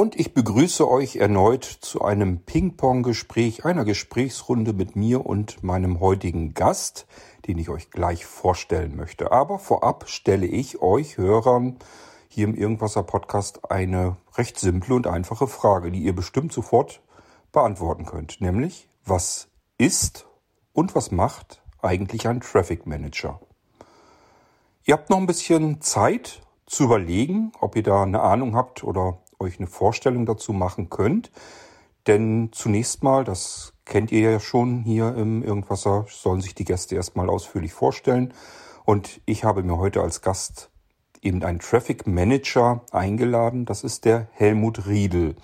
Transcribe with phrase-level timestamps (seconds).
[0.00, 6.54] Und ich begrüße euch erneut zu einem Ping-Pong-Gespräch, einer Gesprächsrunde mit mir und meinem heutigen
[6.54, 7.06] Gast,
[7.46, 9.30] den ich euch gleich vorstellen möchte.
[9.30, 11.76] Aber vorab stelle ich euch Hörern
[12.28, 17.02] hier im Irgendwasser Podcast eine recht simple und einfache Frage, die ihr bestimmt sofort
[17.52, 18.40] beantworten könnt.
[18.40, 20.26] Nämlich, was ist
[20.72, 23.38] und was macht eigentlich ein Traffic Manager?
[24.84, 29.18] Ihr habt noch ein bisschen Zeit zu überlegen, ob ihr da eine Ahnung habt oder
[29.40, 31.30] euch eine Vorstellung dazu machen könnt.
[32.06, 36.94] Denn zunächst mal, das kennt ihr ja schon hier im Irgendwasser, sollen sich die Gäste
[36.94, 38.32] erstmal ausführlich vorstellen.
[38.84, 40.70] Und ich habe mir heute als Gast
[41.22, 43.66] eben einen Traffic Manager eingeladen.
[43.66, 45.36] Das ist der Helmut Riedel.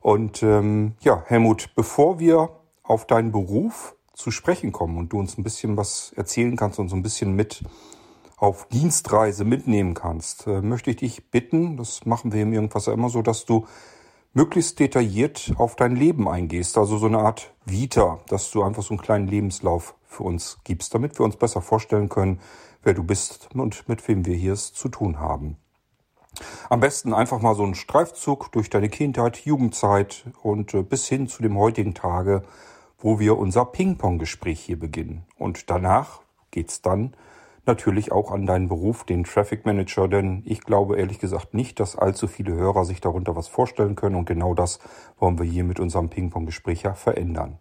[0.00, 2.50] Und ähm, ja, Helmut, bevor wir
[2.82, 6.88] auf deinen Beruf zu sprechen kommen und du uns ein bisschen was erzählen kannst und
[6.88, 7.62] so ein bisschen mit
[8.40, 13.10] auf Dienstreise mitnehmen kannst, äh, möchte ich dich bitten, das machen wir im Irgendwas immer
[13.10, 13.66] so, dass du
[14.32, 18.94] möglichst detailliert auf dein Leben eingehst, also so eine Art Vita, dass du einfach so
[18.94, 22.40] einen kleinen Lebenslauf für uns gibst, damit wir uns besser vorstellen können,
[22.82, 25.58] wer du bist und mit wem wir hier es zu tun haben.
[26.70, 31.28] Am besten einfach mal so einen Streifzug durch deine Kindheit, Jugendzeit und äh, bis hin
[31.28, 32.42] zu dem heutigen Tage,
[32.98, 35.26] wo wir unser Ping-Pong-Gespräch hier beginnen.
[35.36, 37.14] Und danach geht's dann
[37.70, 41.94] natürlich auch an deinen Beruf, den Traffic Manager, denn ich glaube ehrlich gesagt nicht, dass
[41.94, 44.80] allzu viele Hörer sich darunter was vorstellen können und genau das
[45.20, 47.60] wollen wir hier mit unserem Ping-Pong-Gespräch ja verändern.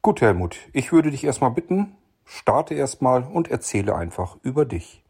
[0.00, 1.94] Gut, Helmut, ich würde dich erstmal bitten,
[2.24, 5.04] starte erstmal und erzähle einfach über dich.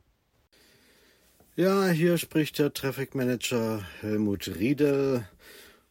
[1.55, 5.29] Ja, hier spricht der Traffic Manager Helmut Riedel.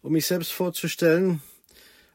[0.02, 1.42] Um mich selbst vorzustellen,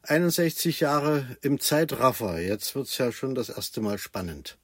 [0.03, 2.39] 61 Jahre im Zeitraffer.
[2.39, 4.57] Jetzt wird's ja schon das erste Mal spannend.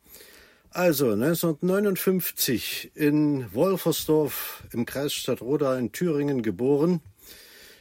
[0.71, 7.01] Also 1959 in Wolfersdorf im Kreis Stadtroda in Thüringen geboren,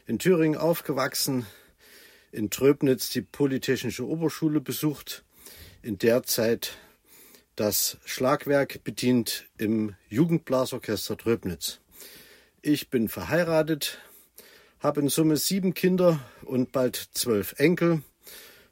[0.06, 1.44] in Thüringen aufgewachsen,
[2.32, 5.22] in Tröbnitz die Polytechnische Oberschule besucht,
[5.82, 6.78] in der Zeit
[7.56, 11.80] das Schlagwerk bedient im Jugendblasorchester Tröbnitz.
[12.62, 13.98] Ich bin verheiratet,
[14.80, 18.00] habe in Summe sieben Kinder und bald zwölf Enkel.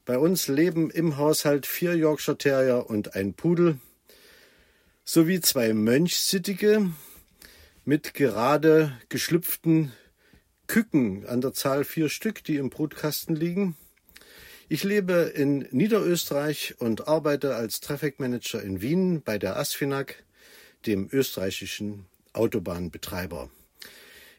[0.06, 3.78] Bei uns leben im Haushalt vier Yorkshire Terrier und ein Pudel
[5.08, 6.90] sowie zwei Mönchsittige
[7.84, 9.92] mit gerade geschlüpften
[10.66, 13.76] Küken an der Zahl vier Stück, die im Brutkasten liegen.
[14.68, 20.24] Ich lebe in Niederösterreich und arbeite als Traffic Manager in Wien bei der ASFINAG,
[20.86, 23.48] dem österreichischen Autobahnbetreiber.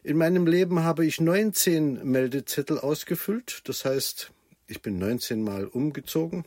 [0.04, 4.32] In meinem Leben habe ich 19 Meldezettel ausgefüllt, das heißt,
[4.66, 6.44] ich bin 19 Mal umgezogen,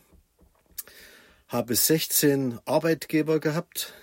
[1.48, 3.94] habe 16 Arbeitgeber gehabt,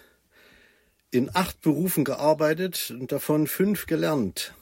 [1.12, 4.54] in acht Berufen gearbeitet und davon fünf gelernt.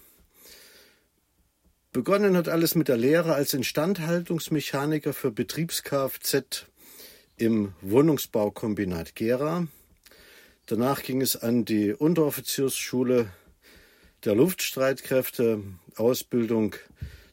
[1.92, 6.66] Begonnen hat alles mit der Lehre als Instandhaltungsmechaniker für Betriebs-Kfz
[7.38, 9.68] im Wohnungsbaukombinat Gera.
[10.68, 13.32] Danach ging es an die Unteroffiziersschule
[14.26, 15.64] der Luftstreitkräfte,
[15.96, 16.76] Ausbildung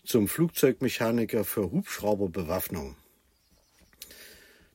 [0.05, 2.97] zum Flugzeugmechaniker für Hubschrauberbewaffnung.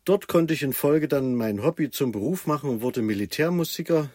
[0.06, 4.10] Dort konnte ich in Folge dann mein Hobby zum Beruf machen und wurde Militärmusiker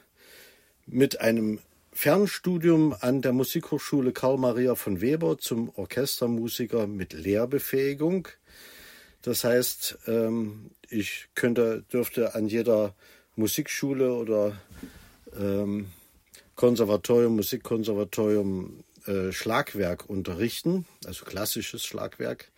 [0.87, 1.61] mit einem
[1.93, 8.28] Fernstudium an der Musikhochschule Karl Maria von Weber zum Orchestermusiker mit Lehrbefähigung.
[9.22, 12.95] Das heißt, ähm, ich könnte, dürfte an jeder
[13.37, 14.60] Musikschule oder
[15.39, 15.86] ähm,
[16.57, 22.51] Konservatorium, Musikkonservatorium äh, Schlagwerk unterrichten, also klassisches Schlagwerk.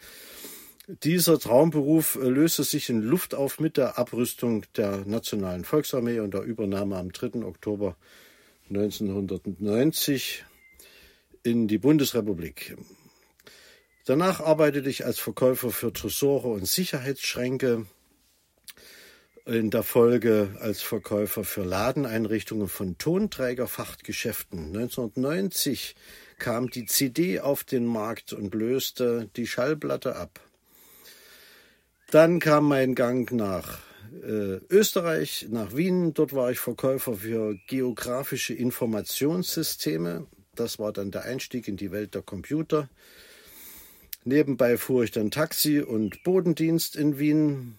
[0.88, 6.32] Dieser Traumberuf äh, löste sich in Luft auf mit der Abrüstung der Nationalen Volksarmee und
[6.32, 7.42] der Übernahme am 3.
[7.44, 7.96] Oktober
[8.68, 10.44] 1990
[11.42, 12.76] in die Bundesrepublik.
[14.04, 17.86] Danach arbeitete ich als Verkäufer für Tresore und Sicherheitsschränke,
[19.44, 24.66] in der Folge als Verkäufer für Ladeneinrichtungen von Tonträgerfachgeschäften.
[24.66, 25.96] 1990
[26.38, 30.45] kam die CD auf den Markt und löste die Schallplatte ab.
[32.10, 33.80] Dann kam mein Gang nach
[34.22, 36.14] äh, Österreich, nach Wien.
[36.14, 40.26] Dort war ich Verkäufer für geografische Informationssysteme.
[40.54, 42.88] Das war dann der Einstieg in die Welt der Computer.
[44.24, 47.76] Nebenbei fuhr ich dann Taxi und Bodendienst in Wien.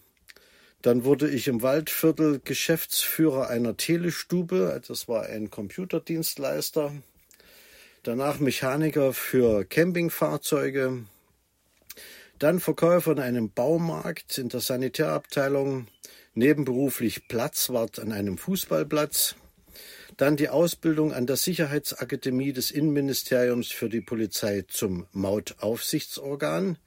[0.82, 4.80] Dann wurde ich im Waldviertel Geschäftsführer einer Telestube.
[4.86, 6.92] Das war ein Computerdienstleister.
[8.02, 11.04] Danach Mechaniker für Campingfahrzeuge.
[12.38, 15.88] Dann Verkäufer in einem Baumarkt in der Sanitärabteilung.
[16.34, 19.34] Nebenberuflich Platzwart an einem Fußballplatz.
[20.16, 26.78] Dann die Ausbildung an der Sicherheitsakademie des Innenministeriums für die Polizei zum Mautaufsichtsorgan.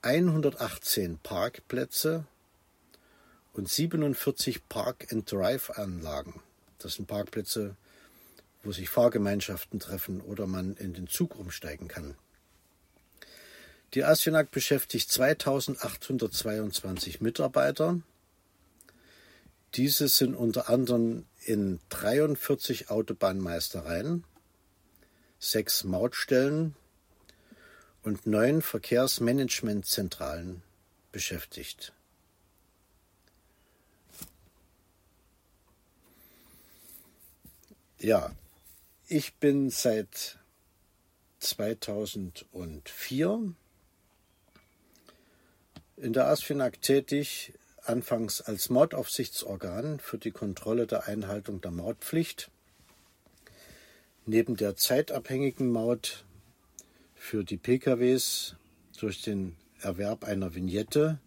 [0.00, 2.24] 118 Parkplätze
[3.52, 6.40] und 47 Park-and-Drive-Anlagen.
[6.78, 7.76] Das sind Parkplätze,
[8.62, 12.16] wo sich Fahrgemeinschaften treffen oder man in den Zug umsteigen kann.
[13.94, 18.00] Die Asfinag beschäftigt 2822 Mitarbeiter
[19.74, 24.24] diese sind unter anderem in 43 Autobahnmeistereien,
[25.38, 26.74] sechs Mautstellen
[28.02, 30.62] und neun Verkehrsmanagementzentralen
[31.12, 31.92] beschäftigt.
[38.00, 38.32] Ja,
[39.10, 40.38] ich bin seit
[41.40, 43.54] 2004
[45.96, 52.52] in der ASFINAG tätig anfangs als Mautaufsichtsorgan für die Kontrolle der Einhaltung der Mautpflicht.
[54.26, 56.24] Neben der zeitabhängigen Maut
[57.16, 58.54] für die PKWs
[58.96, 61.18] durch den Erwerb einer Vignette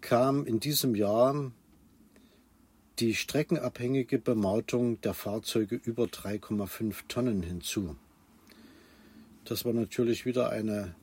[0.00, 1.52] kam in diesem Jahr
[2.98, 7.96] die streckenabhängige Bemautung der Fahrzeuge über 3,5 Tonnen hinzu.
[9.44, 10.94] Das war natürlich wieder eine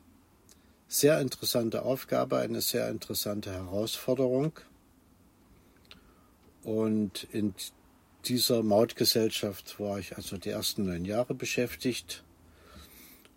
[0.87, 4.59] sehr interessante Aufgabe, eine sehr interessante Herausforderung.
[6.63, 7.53] Und in
[8.25, 12.23] dieser Mautgesellschaft war ich also die ersten neun Jahre beschäftigt.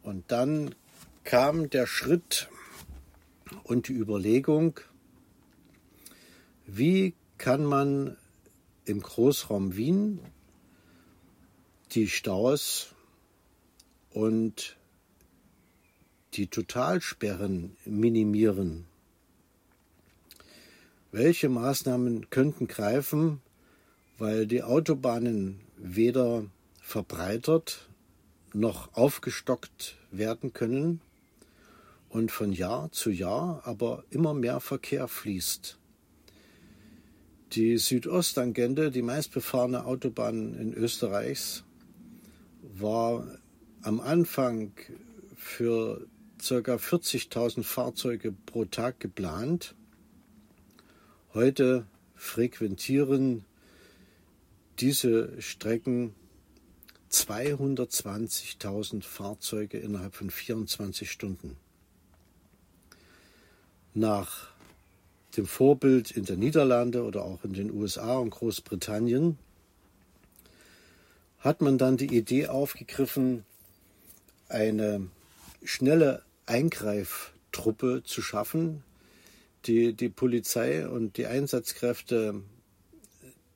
[0.03, 0.75] Und dann
[1.25, 2.49] kam der Schritt
[3.65, 4.81] und die Überlegung,
[6.67, 8.17] wie kann man
[8.87, 10.21] im Großraum Wien
[11.93, 12.95] die Staus
[14.11, 14.77] und
[16.35, 18.87] die Totalsperren minimieren?
[21.13, 23.41] Welche Maßnahmen könnten greifen,
[24.19, 26.47] weil die Autobahnen weder
[26.81, 27.89] verbreitert
[28.53, 31.01] noch aufgestockt werden können
[32.09, 35.79] und von Jahr zu Jahr aber immer mehr Verkehr fließt?
[37.57, 41.65] Die Südosttangente, die meistbefahrene Autobahn in Österreichs,
[42.61, 43.27] war
[43.81, 44.73] am Anfang
[45.37, 46.75] für ca.
[46.75, 49.75] 40.000 Fahrzeuge pro Tag geplant.
[51.33, 53.47] Heute frequentieren
[54.79, 56.15] diese Strecken
[57.11, 61.57] 220.000 Fahrzeuge innerhalb von 24 Stunden.
[63.95, 64.56] Nach
[65.37, 69.39] dem Vorbild in den Niederlande oder auch in den USA und Großbritannien,
[71.39, 73.45] hat man dann die Idee aufgegriffen,
[74.49, 75.09] eine
[75.63, 78.83] schnelle Eingreiftruppe zu schaffen,
[79.67, 82.43] die die Polizei und die Einsatzkräfte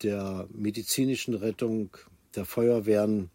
[0.02, 1.96] der medizinischen Rettung,
[2.34, 3.30] der Feuerwehren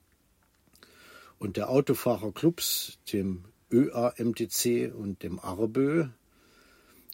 [1.39, 6.07] und der Autofahrerclubs, dem ÖAMTC und dem ARBÖ,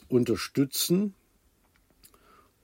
[0.10, 1.16] unterstützen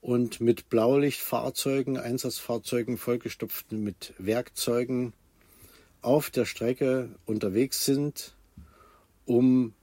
[0.08, 5.12] und mit Blaulichtfahrzeugen, Einsatzfahrzeugen vollgestopft mit Werkzeugen
[6.00, 8.34] auf der Strecke unterwegs sind,
[9.26, 9.74] um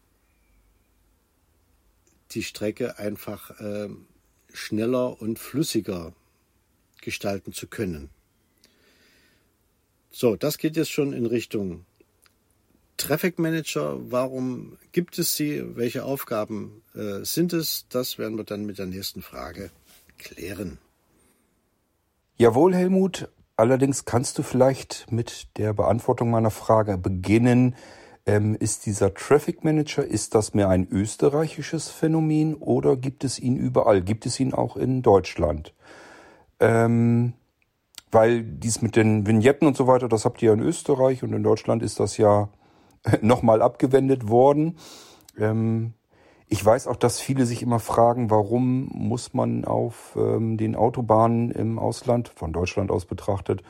[2.32, 3.90] die Strecke einfach äh,
[4.52, 6.12] schneller und flüssiger
[7.02, 8.10] gestalten zu können.
[10.10, 11.86] So, das geht jetzt schon in Richtung
[12.98, 14.00] Traffic Manager.
[14.12, 15.76] Warum gibt es sie?
[15.76, 17.86] Welche Aufgaben äh, sind es?
[17.90, 19.70] Das werden wir dann mit der nächsten Frage
[20.18, 20.78] klären.
[22.38, 23.30] Jawohl, Helmut.
[23.58, 27.76] Allerdings kannst du vielleicht mit der Beantwortung meiner Frage beginnen.
[28.26, 33.56] Ähm, ist dieser Traffic Manager, ist das mehr ein österreichisches Phänomen oder gibt es ihn
[33.56, 34.02] überall?
[34.02, 35.74] Gibt es ihn auch in Deutschland?
[36.60, 37.34] Ähm,
[38.12, 41.44] weil dies mit den Vignetten und so weiter, das habt ihr in Österreich und in
[41.44, 42.50] Deutschland ist das ja
[43.22, 44.78] nochmal abgewendet worden.
[45.38, 45.94] Ähm,
[46.48, 51.52] ich weiß auch, dass viele sich immer fragen, warum muss man auf ähm, den Autobahnen
[51.52, 53.64] im Ausland, von Deutschland aus betrachtet,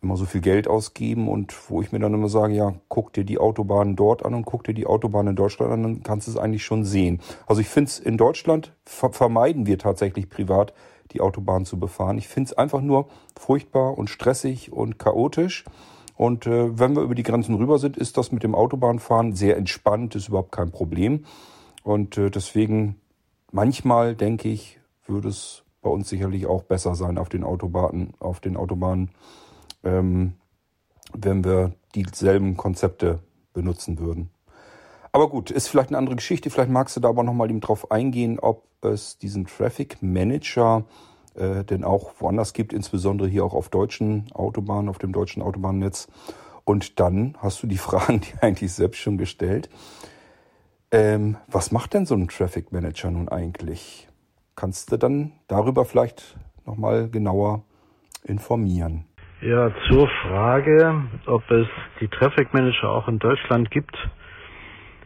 [0.00, 3.24] immer so viel Geld ausgeben und wo ich mir dann immer sage, ja, guck dir
[3.24, 6.32] die Autobahnen dort an und guck dir die Autobahnen in Deutschland an, dann kannst du
[6.32, 7.20] es eigentlich schon sehen.
[7.46, 10.72] Also ich finde es in Deutschland ver vermeiden wir tatsächlich privat
[11.12, 12.18] die Autobahn zu befahren.
[12.18, 13.08] Ich finde es einfach nur
[13.38, 15.64] furchtbar und stressig und chaotisch.
[16.16, 19.56] Und äh, wenn wir über die Grenzen rüber sind, ist das mit dem Autobahnfahren sehr
[19.56, 21.24] entspannt, ist überhaupt kein Problem.
[21.82, 22.96] Und äh, deswegen
[23.50, 28.40] manchmal denke ich, würde es bei uns sicherlich auch besser sein auf den Autobahnen, auf
[28.40, 29.10] den Autobahnen,
[29.84, 30.34] ähm,
[31.12, 33.20] wenn wir dieselben Konzepte
[33.52, 34.30] benutzen würden.
[35.12, 36.50] Aber gut, ist vielleicht eine andere Geschichte.
[36.50, 40.84] Vielleicht magst du da aber nochmal eben drauf eingehen, ob es diesen Traffic Manager
[41.34, 46.08] äh, denn auch woanders gibt, insbesondere hier auch auf deutschen Autobahnen, auf dem deutschen Autobahnnetz.
[46.64, 49.70] Und dann hast du die Fragen, die eigentlich selbst schon gestellt.
[50.90, 54.08] Ähm, was macht denn so ein Traffic Manager nun eigentlich?
[54.56, 57.62] Kannst du dann darüber vielleicht nochmal genauer
[58.24, 59.04] informieren?
[59.40, 61.68] Ja, zur Frage, ob es
[62.00, 63.96] die Traffic Manager auch in Deutschland gibt,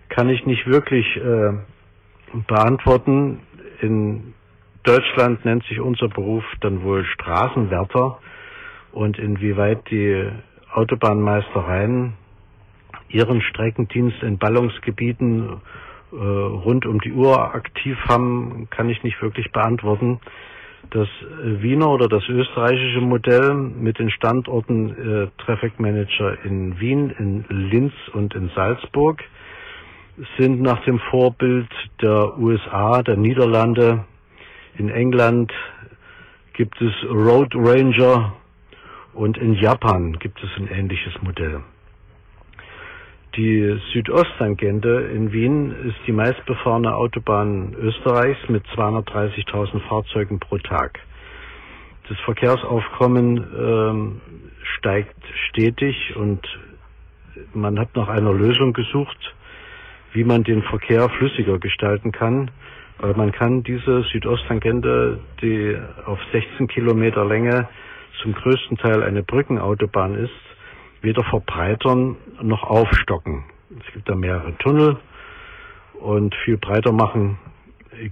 [0.08, 1.52] kann ich nicht wirklich äh,
[2.46, 3.40] beantworten.
[3.80, 4.34] In
[4.84, 8.18] Deutschland nennt sich unser Beruf dann wohl Straßenwärter
[8.92, 10.30] und inwieweit die
[10.72, 12.14] Autobahnmeistereien
[13.12, 15.60] ihren Streckendienst in Ballungsgebieten
[16.12, 20.20] äh, rund um die Uhr aktiv haben, kann ich nicht wirklich beantworten.
[20.90, 21.08] Das
[21.42, 27.92] Wiener oder das österreichische Modell mit den Standorten äh, Traffic Manager in Wien, in Linz
[28.12, 29.22] und in Salzburg
[30.38, 31.68] sind nach dem Vorbild
[32.02, 34.04] der USA, der Niederlande,
[34.76, 35.52] in England
[36.54, 38.34] gibt es Road Ranger
[39.14, 41.62] und in Japan gibt es ein ähnliches Modell.
[43.36, 51.00] Die Südosttangente in Wien ist die meistbefahrene Autobahn Österreichs mit 230.000 Fahrzeugen pro Tag.
[52.10, 54.20] Das Verkehrsaufkommen ähm,
[54.76, 55.16] steigt
[55.48, 56.46] stetig und
[57.54, 59.34] man hat nach einer Lösung gesucht,
[60.12, 62.50] wie man den Verkehr flüssiger gestalten kann.
[62.98, 65.74] Weil man kann diese Südosttangente, die
[66.04, 67.66] auf 16 Kilometer Länge
[68.20, 70.51] zum größten Teil eine Brückenautobahn ist,
[71.02, 73.44] weder verbreitern noch aufstocken.
[73.86, 74.98] Es gibt da mehrere Tunnel
[76.00, 77.38] und viel breiter machen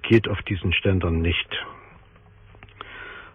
[0.03, 1.49] geht auf diesen Ständern nicht.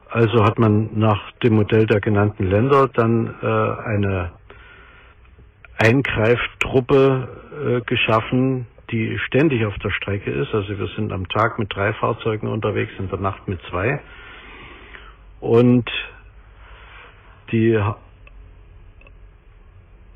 [0.09, 4.31] Also hat man nach dem Modell der genannten Länder dann äh, eine
[5.77, 10.53] Eingreiftruppe äh, geschaffen, die ständig auf der Strecke ist.
[10.53, 13.99] Also wir sind am Tag mit drei Fahrzeugen unterwegs, in der Nacht mit zwei.
[15.41, 15.89] Und
[17.51, 17.77] die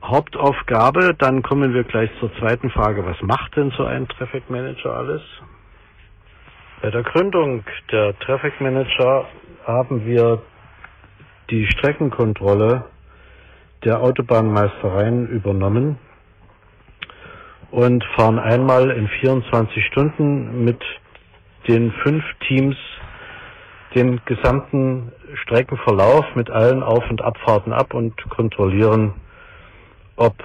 [0.04, 4.96] Hauptaufgabe, dann kommen wir gleich zur zweiten Frage, was macht denn so ein Traffic Manager
[4.96, 5.22] alles?
[6.82, 9.28] Bei der Gründung der Traffic Manager
[9.66, 10.42] haben wir
[11.50, 12.86] die Streckenkontrolle
[13.84, 15.98] der Autobahnmeistereien übernommen
[17.72, 20.82] und fahren einmal in 24 Stunden mit
[21.68, 22.76] den fünf Teams
[23.96, 25.12] den gesamten
[25.44, 29.14] Streckenverlauf mit allen Auf- und Abfahrten ab und kontrollieren,
[30.20, 30.36] ob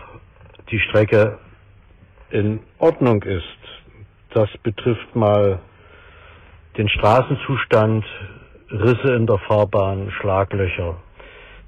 [0.70, 1.38] die Strecke
[2.30, 3.58] in Ordnung ist.
[4.30, 5.58] Das betrifft mal
[6.78, 8.04] den Straßenzustand,
[8.70, 10.96] Risse in der Fahrbahn, Schlaglöcher.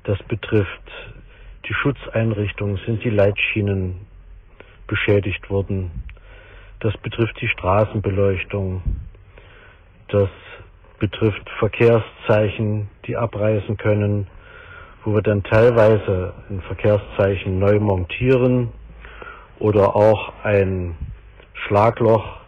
[0.05, 0.91] Das betrifft
[1.69, 4.07] die Schutzeinrichtungen, sind die Leitschienen
[4.87, 5.91] beschädigt worden.
[6.79, 8.83] Das betrifft die Straßenbeleuchtung.
[10.09, 10.31] Das
[11.01, 14.29] betrifft Verkehrszeichen, die abreißen können,
[15.07, 18.71] wo wir dann teilweise ein Verkehrszeichen neu montieren
[19.61, 20.97] oder auch ein
[21.55, 22.41] Schlagloch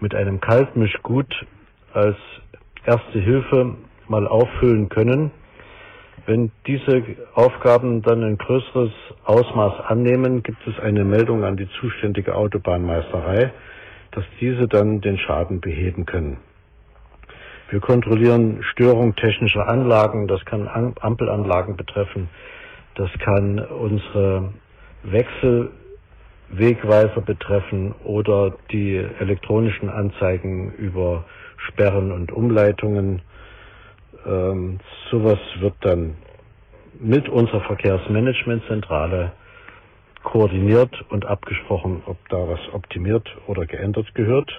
[0.00, 1.30] mit einem Kaltmischgut
[1.92, 2.16] als
[2.86, 3.76] erste Hilfe
[4.08, 5.30] mal auffüllen können.
[6.24, 7.02] Wenn diese
[7.34, 8.92] Aufgaben dann ein größeres
[9.24, 13.52] Ausmaß annehmen, gibt es eine Meldung an die zuständige Autobahnmeisterei,
[14.12, 16.38] dass diese dann den Schaden beheben können.
[17.70, 20.68] Wir kontrollieren Störung technischer Anlagen, das kann
[21.00, 22.28] Ampelanlagen betreffen,
[22.96, 24.52] das kann unsere
[25.04, 31.26] Wechselwegweiser betreffen oder die elektronischen Anzeigen über
[31.68, 33.22] Sperren und Umleitungen.
[34.26, 34.80] Ähm,
[35.12, 36.16] sowas wird dann
[36.98, 39.30] mit unserer Verkehrsmanagementzentrale
[40.24, 44.50] koordiniert und abgesprochen, ob da was optimiert oder geändert gehört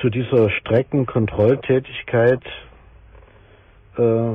[0.00, 2.42] zu dieser Streckenkontrolltätigkeit
[3.96, 4.30] äh,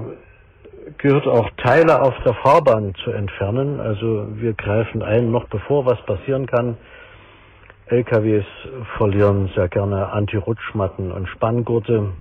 [0.97, 3.79] gehört auch Teile auf der Fahrbahn zu entfernen.
[3.79, 6.77] Also wir greifen ein, noch bevor was passieren kann.
[7.87, 8.45] LKWs
[8.97, 12.13] verlieren sehr gerne Anti-Rutschmatten und Spanngurte.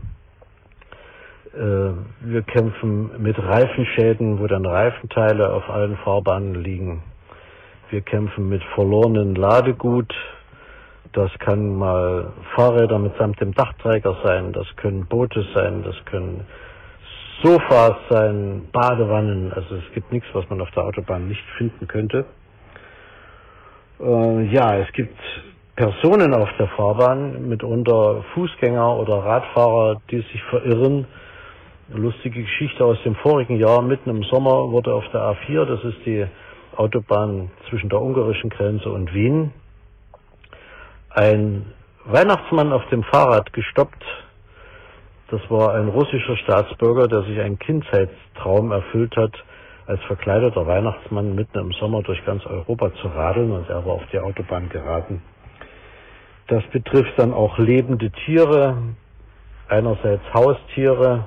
[1.54, 1.58] Äh,
[2.20, 7.02] wir kämpfen mit Reifenschäden, wo dann Reifenteile auf allen Fahrbahnen liegen.
[7.90, 10.12] Wir kämpfen mit verlorenen Ladegut,
[11.12, 16.46] das kann mal Fahrräder mitsamt dem Dachträger sein, das können Boote sein, das können
[17.42, 19.52] Sofas sein, Badewannen.
[19.52, 22.24] Also es gibt nichts, was man auf der Autobahn nicht finden könnte.
[24.00, 25.18] Äh, ja, es gibt
[25.76, 31.06] Personen auf der Fahrbahn, mitunter Fußgänger oder Radfahrer, die sich verirren.
[31.90, 35.84] Eine lustige Geschichte aus dem vorigen Jahr, mitten im Sommer wurde auf der A4, das
[35.84, 36.26] ist die
[36.76, 39.52] Autobahn zwischen der ungarischen Grenze und Wien,
[41.14, 41.66] ein
[42.04, 44.04] Weihnachtsmann auf dem Fahrrad gestoppt.
[45.28, 49.32] Das war ein russischer Staatsbürger, der sich einen Kindheitstraum erfüllt hat,
[49.86, 54.06] als verkleideter Weihnachtsmann mitten im Sommer durch ganz Europa zu radeln und er war auf
[54.12, 55.22] die Autobahn geraten.
[56.48, 58.76] Das betrifft dann auch lebende Tiere,
[59.68, 61.26] einerseits Haustiere,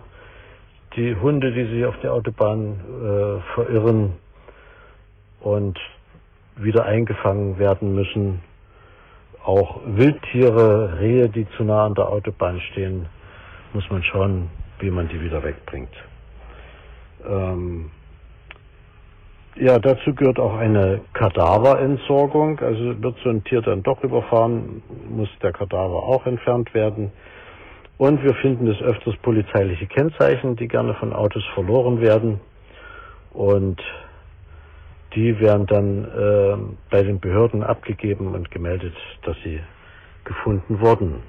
[0.96, 4.14] die Hunde, die sich auf die Autobahn äh, verirren
[5.42, 5.78] und
[6.56, 8.42] wieder eingefangen werden müssen,
[9.46, 13.06] auch Wildtiere, Rehe, die zu nah an der Autobahn stehen,
[13.74, 15.94] muss man schauen, wie man die wieder wegbringt.
[17.28, 17.92] Ähm
[19.58, 22.60] ja, dazu gehört auch eine Kadaverentsorgung.
[22.60, 27.12] Also wird so ein Tier dann doch überfahren, muss der Kadaver auch entfernt werden.
[27.98, 32.42] Und wir finden es öfters polizeiliche Kennzeichen, die gerne von Autos verloren werden.
[33.32, 33.82] Und
[35.16, 39.62] die werden dann äh, bei den Behörden abgegeben und gemeldet, dass sie
[40.26, 41.24] gefunden wurden.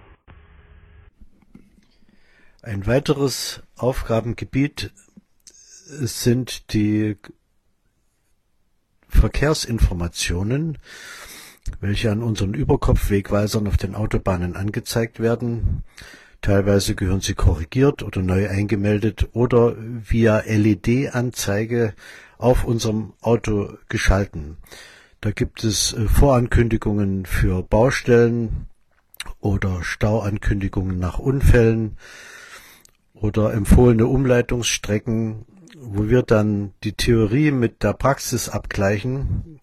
[2.62, 4.92] Ein weiteres Aufgabengebiet
[5.54, 7.16] sind die
[9.08, 10.78] Verkehrsinformationen,
[11.80, 15.84] welche an unseren Überkopfwegweisern auf den Autobahnen angezeigt werden.
[16.46, 21.92] Teilweise gehören sie korrigiert oder neu eingemeldet oder via LED-Anzeige
[22.38, 24.56] auf unserem Auto geschalten.
[25.20, 28.68] Da gibt es äh, Vorankündigungen für Baustellen
[29.40, 31.96] oder Stauankündigungen nach Unfällen
[33.12, 35.46] oder empfohlene Umleitungsstrecken,
[35.80, 39.58] wo wir dann die Theorie mit der Praxis abgleichen.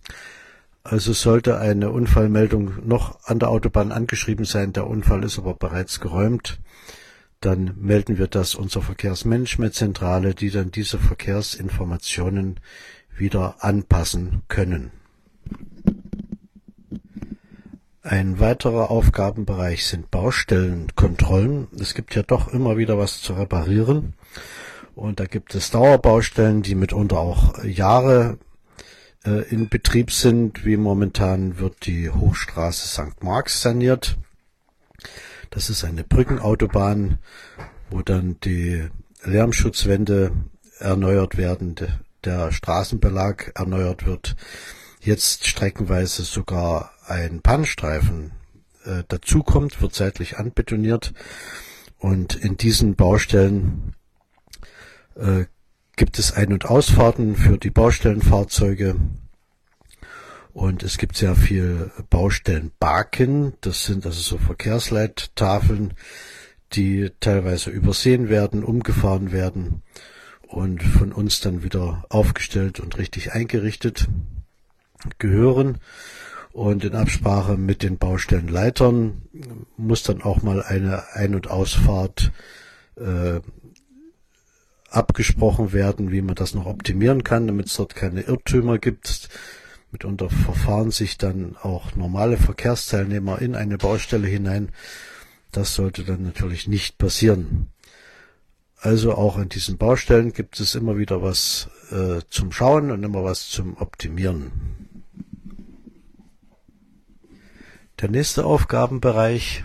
[0.83, 6.01] Also sollte eine Unfallmeldung noch an der Autobahn angeschrieben sein, der Unfall ist aber bereits
[6.01, 6.59] geräumt,
[7.39, 12.59] dann melden wir das unserer Verkehrsmanagementzentrale, die dann diese Verkehrsinformationen
[13.15, 14.91] wieder anpassen können.
[18.01, 21.67] Ein weiterer Aufgabenbereich sind Baustellenkontrollen.
[21.79, 24.13] Es gibt ja doch immer wieder was zu reparieren.
[24.93, 28.37] Und da gibt es Dauerbaustellen, die mitunter auch Jahre
[29.23, 30.65] in Betrieb sind.
[30.65, 33.23] Wie momentan wird die Hochstraße St.
[33.23, 34.17] Marx saniert.
[35.49, 37.19] Das ist eine Brückenautobahn,
[37.89, 38.87] wo dann die
[39.23, 40.31] Lärmschutzwände
[40.79, 41.75] erneuert werden,
[42.23, 44.35] der Straßenbelag erneuert wird,
[44.99, 48.31] jetzt streckenweise sogar ein Pannstreifen
[48.85, 51.13] äh, dazukommt, wird seitlich anbetoniert
[51.97, 53.95] und in diesen Baustellen
[55.15, 55.45] äh,
[55.95, 58.95] gibt es Ein- und Ausfahrten für die Baustellenfahrzeuge
[60.53, 63.53] Und es gibt sehr viel Baustellenbaken.
[63.61, 65.95] Das sind also so Verkehrsleittafeln,
[66.73, 69.81] die teilweise übersehen werden, umgefahren werden
[70.47, 74.07] und von uns dann wieder aufgestellt und richtig eingerichtet
[75.17, 75.79] gehören.
[76.51, 79.23] Und in Absprache mit den Baustellenleitern
[79.75, 82.31] muss dann auch mal eine Ein- und Ausfahrt
[82.95, 83.39] äh,
[84.93, 89.29] abgesprochen werden, wie man das noch optimieren kann, damit es dort keine Irrtümer gibt.
[89.91, 94.69] Mitunter verfahren sich dann auch normale Verkehrsteilnehmer in eine Baustelle hinein.
[95.51, 97.67] Das sollte dann natürlich nicht passieren.
[98.79, 103.23] Also auch an diesen Baustellen gibt es immer wieder was äh, zum Schauen und immer
[103.23, 104.51] was zum Optimieren.
[108.01, 109.63] Der nächste Aufgabenbereich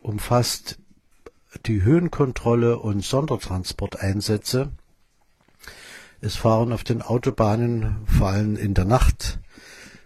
[0.00, 0.78] umfasst
[1.68, 4.70] die Höhenkontrolle und Sondertransporteinsätze.
[6.20, 9.38] Es fahren auf den Autobahnen, vor allem in der Nacht,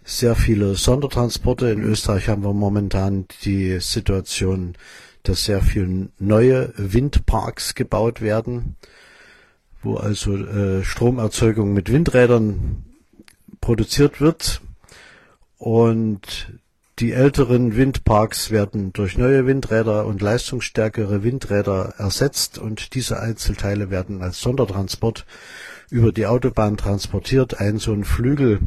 [0.05, 1.71] sehr viele Sondertransporte.
[1.71, 4.75] In Österreich haben wir momentan die Situation,
[5.23, 8.77] dass sehr viele neue Windparks gebaut werden,
[9.83, 12.85] wo also äh, Stromerzeugung mit Windrädern
[13.61, 14.61] produziert wird.
[15.59, 16.59] Und
[17.03, 24.23] die älteren Windparks werden durch neue Windräder und leistungsstärkere Windräder ersetzt und diese Einzelteile werden
[24.23, 25.27] als Sondertransport
[25.91, 27.59] über die Autobahn transportiert.
[27.59, 28.61] Ein so ein Flügel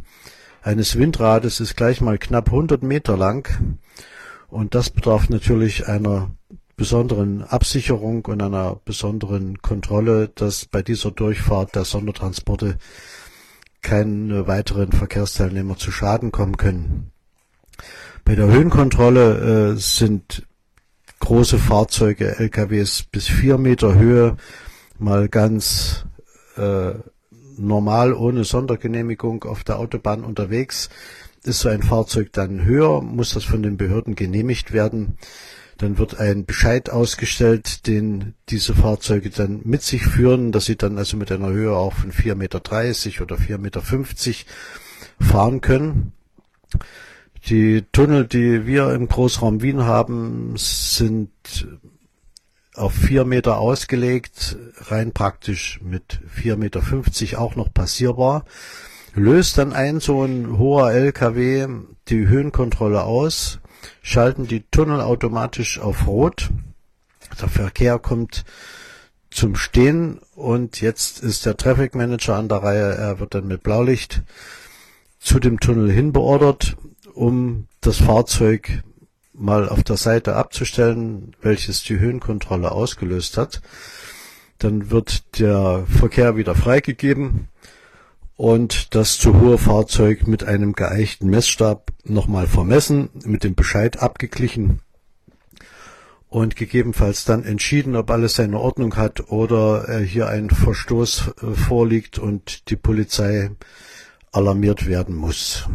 [0.61, 3.79] eines Windrades ist gleich mal knapp 100 Meter lang
[4.49, 6.29] und das bedarf natürlich einer
[6.75, 12.79] besonderen Absicherung und einer besonderen Kontrolle, dass bei dieser Durchfahrt der Sondertransporte
[13.81, 17.13] keine weiteren Verkehrsteilnehmer zu Schaden kommen können.
[18.25, 20.47] Bei der Höhenkontrolle äh, sind
[21.19, 24.37] große Fahrzeuge, LKWs bis vier Meter Höhe
[24.97, 26.05] mal ganz
[26.57, 26.95] äh,
[27.55, 30.89] normal ohne Sondergenehmigung auf der Autobahn unterwegs.
[31.43, 35.19] Ist so ein Fahrzeug dann höher, muss das von den Behörden genehmigt werden.
[35.77, 40.97] Dann wird ein Bescheid ausgestellt, den diese Fahrzeuge dann mit sich führen, dass sie dann
[40.97, 42.57] also mit einer Höhe auch von 4,30 Meter
[43.21, 43.83] oder 4,50 Meter
[45.19, 46.14] fahren können.
[47.47, 51.29] Die Tunnel, die wir im Großraum Wien haben, sind
[52.73, 58.45] auf vier Meter ausgelegt, rein praktisch mit 4,50 Meter auch noch passierbar.
[59.13, 61.67] Löst dann ein so ein hoher LKW
[62.07, 63.59] die Höhenkontrolle aus,
[64.01, 66.49] schalten die Tunnel automatisch auf Rot.
[67.39, 68.43] Der Verkehr kommt
[69.29, 72.95] zum Stehen und jetzt ist der Traffic Manager an der Reihe.
[72.95, 74.23] Er wird dann mit Blaulicht
[75.19, 76.75] zu dem Tunnel hin beordert
[77.15, 78.83] um das Fahrzeug
[79.33, 83.61] mal auf der Seite abzustellen, welches die Höhenkontrolle ausgelöst hat.
[84.59, 87.49] Dann wird der Verkehr wieder freigegeben
[88.37, 94.81] und das zu hohe Fahrzeug mit einem geeichten Messstab nochmal vermessen, mit dem Bescheid abgeglichen
[96.29, 102.19] und gegebenenfalls dann entschieden, ob alles seine Ordnung hat oder hier ein Verstoß äh, vorliegt
[102.19, 103.51] und die Polizei
[104.31, 105.65] alarmiert werden muss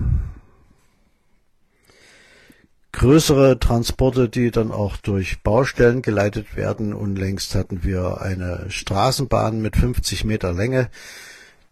[2.93, 6.93] größere Transporte, die dann auch durch Baustellen geleitet werden.
[6.93, 10.91] Unlängst hatten wir eine Straßenbahn mit 50 Meter Länge,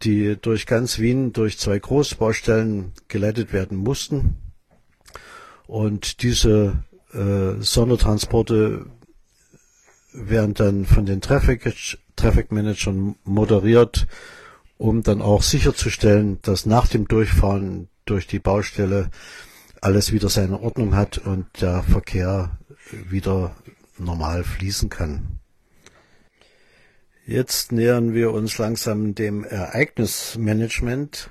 [0.02, 4.37] die durch ganz Wien durch zwei Großbaustellen geleitet werden mussten.
[5.66, 8.87] Und diese äh, Sondertransporte
[10.12, 11.74] werden dann von den Traffic,
[12.16, 14.07] Traffic Managern moderiert,
[14.78, 19.11] um dann auch sicherzustellen, dass nach dem Durchfahren durch die Baustelle
[19.80, 22.58] alles wieder seine Ordnung hat und der Verkehr
[22.90, 23.54] wieder
[23.98, 25.38] normal fließen kann.
[27.26, 31.30] Jetzt nähern wir uns langsam dem Ereignismanagement.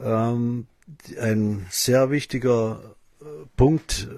[0.00, 0.66] Ähm,
[1.20, 3.24] ein sehr wichtiger äh,
[3.56, 4.08] Punkt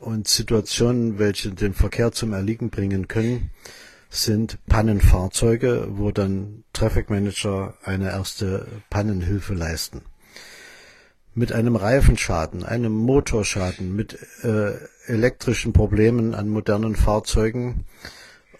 [0.00, 3.50] und Situationen, welche den Verkehr zum Erliegen bringen können,
[4.08, 10.02] sind Pannenfahrzeuge, wo dann Traffic Manager eine erste Pannenhilfe leisten
[11.34, 14.72] mit einem Reifenschaden, einem Motorschaden, mit äh,
[15.06, 17.84] elektrischen Problemen an modernen Fahrzeugen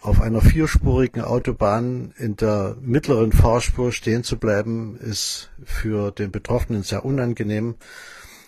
[0.01, 6.81] auf einer vierspurigen Autobahn in der mittleren Fahrspur stehen zu bleiben, ist für den Betroffenen
[6.81, 7.75] sehr unangenehm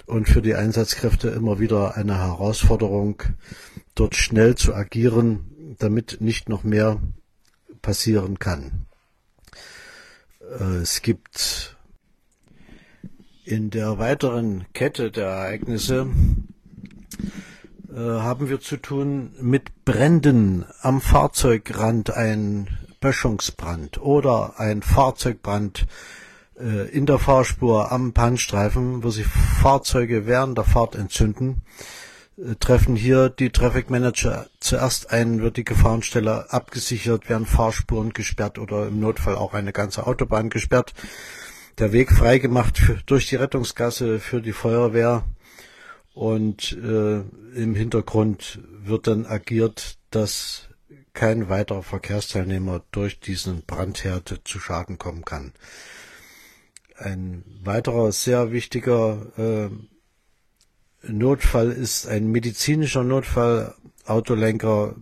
[0.08, 3.22] und für die Einsatzkräfte immer wieder eine Herausforderung,
[3.94, 7.00] dort schnell zu agieren, damit nicht noch mehr
[7.82, 8.88] passieren kann.
[10.60, 11.78] Äh, es gibt
[13.46, 16.08] in der weiteren Kette der Ereignisse
[17.94, 22.68] äh, haben wir zu tun mit Bränden am Fahrzeugrand, ein
[23.02, 25.88] Böschungsbrand oder ein Fahrzeugbrand
[26.58, 31.64] äh, in der Fahrspur am Bahnstreifen, wo sich Fahrzeuge während der Fahrt entzünden,
[32.38, 38.58] äh, treffen hier die Traffic Manager zuerst ein, wird die Gefahrenstelle abgesichert, werden Fahrspuren gesperrt
[38.58, 40.94] oder im Notfall auch eine ganze Autobahn gesperrt.
[41.80, 45.26] Der Weg freigemacht durch die Rettungsgasse für die Feuerwehr
[46.14, 47.22] und äh,
[47.56, 50.70] im Hintergrund wird dann agiert, dass
[51.14, 55.54] kein weiterer Verkehrsteilnehmer durch diesen Brandherd zu Schaden kommen kann.
[56.96, 59.70] Ein weiterer sehr wichtiger äh,
[61.12, 63.74] Notfall ist ein medizinischer Notfall.
[64.06, 64.96] Autolenker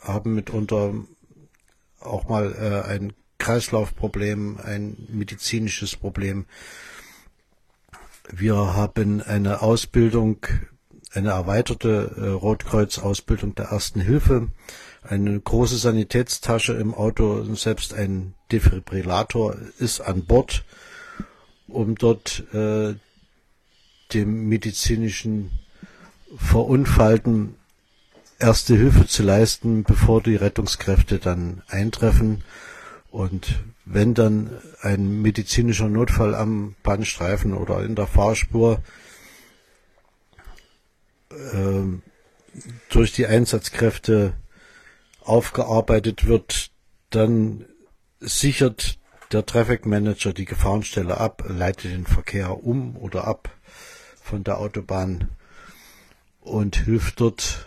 [0.00, 0.94] haben mitunter
[2.00, 6.46] auch mal äh, ein Kreislaufproblem, ein medizinisches Problem.
[8.30, 10.38] Wir haben eine Ausbildung,
[11.12, 14.48] eine erweiterte äh, Rotkreuz-Ausbildung der Ersten Hilfe,
[15.02, 20.64] eine große Sanitätstasche im Auto, selbst ein Defibrillator ist an Bord,
[21.66, 22.94] um dort äh,
[24.12, 25.50] dem medizinischen
[26.36, 27.54] Verunfallten
[28.38, 32.44] erste Hilfe zu leisten, bevor die Rettungskräfte dann eintreffen.
[33.10, 34.50] Und wenn dann
[34.82, 38.82] ein medizinischer Notfall am Bahnstreifen oder in der Fahrspur
[41.30, 41.82] äh,
[42.90, 44.34] durch die Einsatzkräfte
[45.20, 46.70] aufgearbeitet wird,
[47.10, 47.64] dann
[48.20, 48.98] sichert
[49.32, 53.54] der Traffic Manager die Gefahrenstelle ab, leitet den Verkehr um oder ab
[54.22, 55.28] von der Autobahn
[56.40, 57.66] und hilft dort,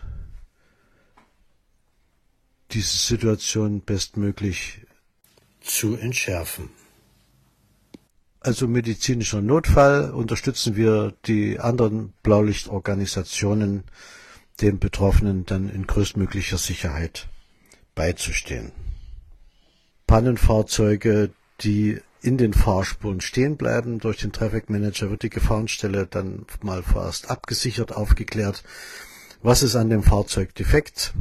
[2.72, 4.86] diese Situation bestmöglich
[5.62, 6.70] zu entschärfen.
[8.40, 13.84] Also medizinischer Notfall unterstützen wir die anderen Blaulichtorganisationen,
[14.62, 17.28] den Betroffenen dann in größtmöglicher Sicherheit
[17.96, 18.72] beizustehen.
[20.08, 24.00] Pannenfahrzeuge, die in den Fahrspuren stehen bleiben.
[24.00, 28.64] Durch den Traffic Manager wird die Gefahrenstelle dann mal vorerst abgesichert, aufgeklärt.
[29.42, 31.14] Was ist an dem Fahrzeug defekt?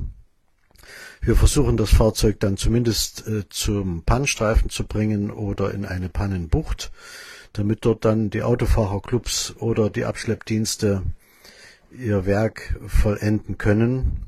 [1.22, 6.90] Wir versuchen das Fahrzeug dann zumindest äh, zum Pannenstreifen zu bringen oder in eine Pannenbucht,
[7.52, 11.02] damit dort dann die Autofahrerclubs oder die Abschleppdienste
[11.92, 14.26] ihr Werk vollenden können.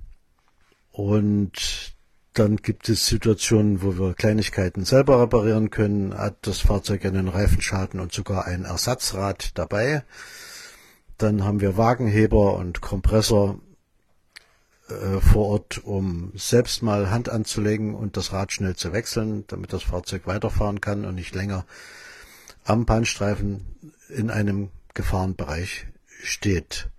[0.91, 1.95] Und
[2.35, 8.01] dann gibt es Situationen, wo wir Kleinigkeiten selber reparieren können, hat das Fahrzeug einen Reifenschaden
[8.01, 10.03] und sogar ein Ersatzrad dabei.
[11.17, 13.59] Dann haben wir Wagenheber und Kompressor
[15.01, 19.73] äh, vor Ort, um selbst mal Hand anzulegen und das Rad schnell zu wechseln, damit
[19.73, 21.65] das Fahrzeug weiterfahren kann und nicht länger
[22.65, 23.67] am Bahnstreifen
[24.09, 25.87] in einem Gefahrenbereich
[26.23, 26.93] steht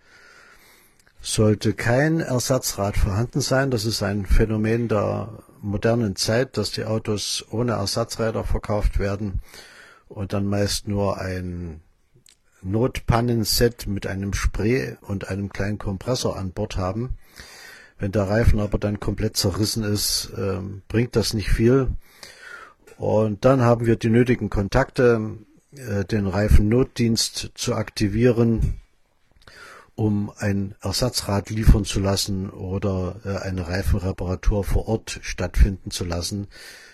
[1.23, 3.71] sollte kein Ersatzrad vorhanden sein.
[3.71, 5.29] Das ist ein Phänomen der
[5.61, 9.41] modernen Zeit, dass die Autos ohne Ersatzräder verkauft werden
[10.09, 11.81] und dann meist nur ein
[12.61, 17.17] Notpannenset mit einem Spray und einem kleinen Kompressor an Bord haben.
[17.97, 21.89] Wenn der Reifen aber dann komplett zerrissen ist, äh, bringt das nicht viel.
[22.97, 25.37] Und dann haben wir die nötigen Kontakte,
[25.75, 28.79] äh, den Reifennotdienst zu aktivieren
[29.95, 36.47] um ein Ersatzrad liefern zu lassen oder äh, eine Reifenreparatur vor Ort stattfinden zu lassen,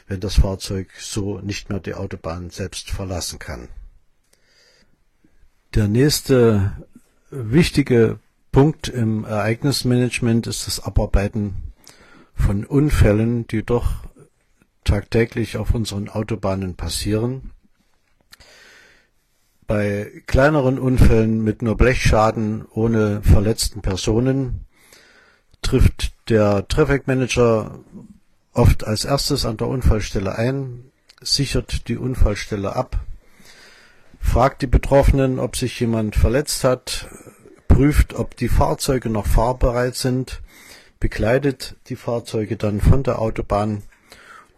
[0.08, 3.70] wenn das Fahrzeug so nicht mehr die Autobahn selbst verlassen kann.
[5.76, 6.76] Der nächste
[7.30, 8.20] wichtige
[8.52, 11.74] Punkt im Ereignismanagement ist das Abarbeiten
[12.34, 14.04] von Unfällen, die doch
[14.84, 17.52] tagtäglich auf unseren Autobahnen passieren.
[19.68, 24.66] Bei kleineren Unfällen mit nur Blechschaden ohne verletzten Personen
[25.62, 27.80] trifft der Traffic Manager
[28.52, 30.86] oft als erstes an der Unfallstelle ein,
[31.22, 33.00] sichert die Unfallstelle ab,
[34.20, 37.08] fragt die Betroffenen, ob sich jemand verletzt hat,
[37.80, 40.42] prüft, ob die Fahrzeuge noch fahrbereit sind,
[41.00, 43.84] begleitet die Fahrzeuge dann von der Autobahn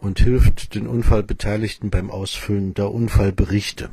[0.00, 3.90] und hilft den Unfallbeteiligten beim Ausfüllen der Unfallberichte.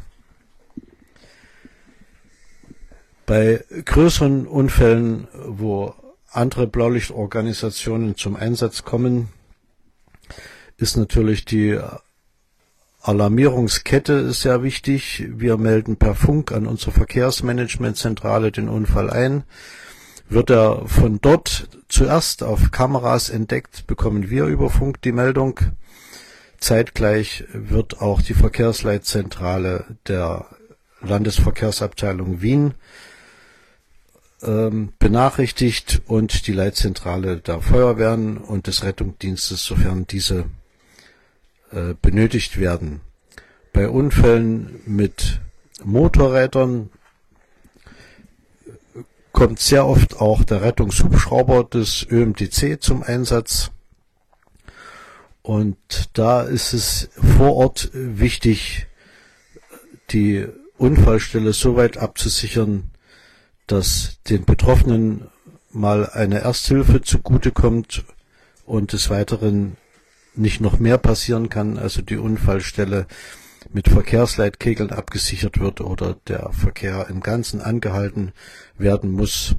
[3.27, 5.93] Bei größeren Unfällen, wo
[6.31, 9.29] andere Blaulichtorganisationen zum Einsatz kommen,
[10.77, 11.79] ist natürlich die
[13.09, 15.25] Alarmierungskette sehr wichtig.
[15.35, 19.45] Wir melden per Funk an unsere Verkehrsmanagementzentrale den Unfall ein.
[20.29, 25.59] Wird er von dort zuerst auf Kameras entdeckt, bekommen wir über Funk die Meldung.
[26.59, 30.45] Zeitgleich wird auch die Verkehrsleitzentrale der
[31.01, 32.75] Landesverkehrsabteilung Wien
[34.43, 40.45] ähm, benachrichtigt und die Leitzentrale der Feuerwehren und des Rettungsdienstes, sofern diese
[41.71, 43.01] äh, benötigt werden.
[43.73, 45.39] Bei Unfällen mit
[45.83, 46.89] Motorrädern
[49.31, 53.71] kommt sehr oft auch der Rettungshubschrauber des ÖMTC zum Einsatz.
[55.41, 55.77] Und
[56.13, 58.87] da ist es vor Ort wichtig,
[60.11, 62.91] die Unfallstelle so weit abzusichern,
[63.67, 65.27] dass den Betroffenen
[65.71, 68.03] mal eine Ersthilfe zugutekommt
[68.65, 69.77] und des Weiteren
[70.35, 73.07] nicht noch mehr passieren kann, also die Unfallstelle
[73.71, 78.31] mit Verkehrsleitkegeln abgesichert wird oder der Verkehr im Ganzen angehalten
[78.77, 79.55] werden muss,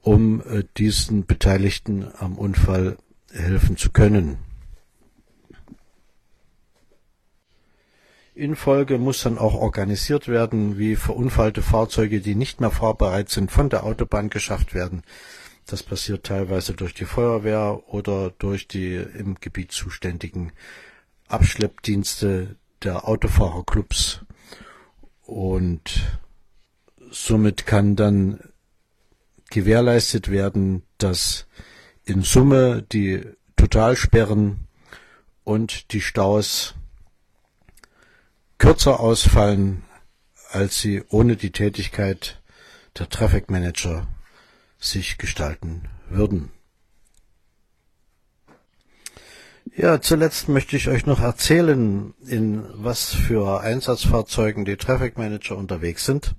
[0.00, 2.96] um äh, diesen Beteiligten am Unfall
[3.30, 4.38] helfen zu können.
[8.34, 13.50] In Folge muss dann auch organisiert werden, wie verunfallte Fahrzeuge, die nicht mehr fahrbereit sind,
[13.50, 15.04] von der Autobahn geschafft werden.
[15.66, 20.52] Das passiert teilweise durch die Feuerwehr oder durch die im Gebiet zuständigen
[21.26, 24.20] Abschleppdienste der Autofahrerclubs.
[25.22, 26.20] Und
[27.10, 28.38] somit kann dann
[29.50, 31.46] gewährleistet werden, dass
[32.04, 33.24] in Summe die
[33.56, 34.68] Totalsperren
[35.42, 36.74] und die Staus
[38.58, 39.82] kürzer ausfallen,
[40.50, 42.40] als sie ohne die Tätigkeit
[42.98, 44.06] der Traffic Manager
[44.78, 46.50] sich gestalten würden.
[49.76, 56.06] Ja, zuletzt möchte ich euch noch erzählen, in was für Einsatzfahrzeugen die Traffic Manager unterwegs
[56.06, 56.34] sind.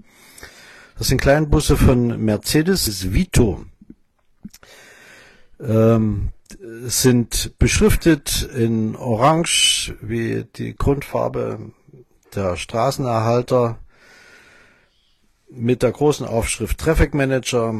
[0.97, 3.65] Das sind Kleinbusse von Mercedes Vito.
[5.60, 6.30] Ähm,
[6.86, 11.71] sind beschriftet in Orange wie die Grundfarbe
[12.34, 13.78] der Straßenerhalter
[15.50, 17.73] mit der großen Aufschrift Traffic Manager,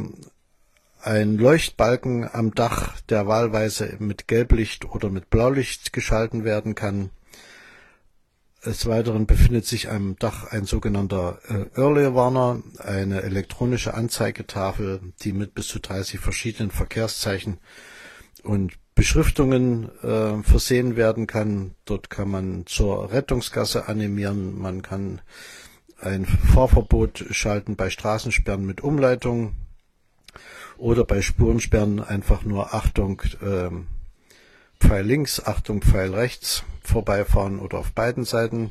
[1.02, 7.12] ein Leuchtbalken am Dach, der wahlweise mit Gelblicht oder mit Blaulicht geschalten werden kann.
[8.66, 15.32] Des Weiteren befindet sich am Dach ein sogenannter äh, Early Warner, eine elektronische Anzeigetafel, die
[15.32, 17.60] mit bis zu 30 verschiedenen Verkehrszeichen
[18.44, 21.76] und Beschriftungen äh, versehen werden kann.
[21.86, 25.22] Dort kann man zur Rettungsgasse animieren, man kann
[26.00, 29.56] ein Fahrverbot schalten bei Straßensperren mit Umleitung
[30.78, 33.70] oder bei Spurensperren einfach nur Achtung äh,
[34.80, 38.70] Pfeil links, Achtung Pfeil rechts vorbeifahren oder auf beiden Seiten.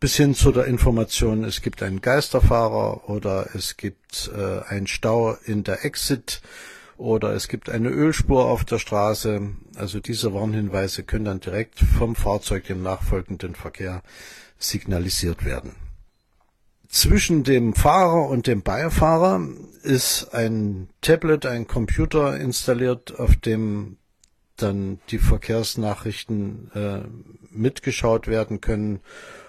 [0.00, 5.36] Bis hin zu der Information, es gibt einen Geisterfahrer oder es gibt äh, einen Stau
[5.44, 6.42] in der Exit
[6.96, 9.40] oder es gibt eine Ölspur auf der Straße.
[9.76, 14.02] Also diese Warnhinweise können dann direkt vom Fahrzeug dem nachfolgenden Verkehr
[14.58, 15.83] signalisiert werden.
[16.94, 19.40] Zwischen dem Fahrer und dem Beifahrer
[19.82, 23.96] ist ein Tablet, ein Computer installiert, auf dem
[24.54, 27.00] dann die Verkehrsnachrichten äh,
[27.50, 29.00] mitgeschaut werden können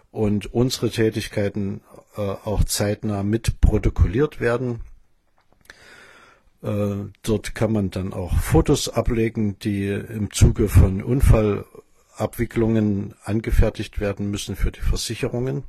[0.10, 1.82] und unsere Tätigkeiten
[2.18, 4.82] äh, auch zeitnah mit protokolliert werden.
[6.64, 14.32] Äh, dort kann man dann auch Fotos ablegen, die im Zuge von Unfallabwicklungen angefertigt werden
[14.32, 15.64] müssen für die Versicherungen.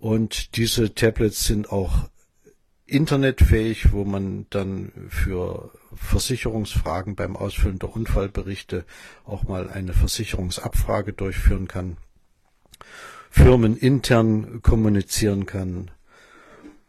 [0.00, 2.08] Und diese Tablets sind auch
[2.86, 8.84] internetfähig, wo man dann für Versicherungsfragen beim Ausfüllen der Unfallberichte
[9.26, 11.98] auch mal eine Versicherungsabfrage durchführen kann,
[13.30, 15.90] Firmen intern kommunizieren kann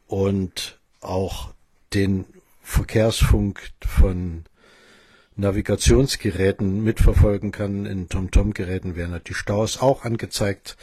[0.07, 1.53] und auch
[1.93, 2.25] den
[2.61, 4.45] Verkehrsfunk von
[5.35, 7.85] Navigationsgeräten mitverfolgen kann.
[7.85, 10.77] In TomTom-Geräten werden die Staus auch angezeigt,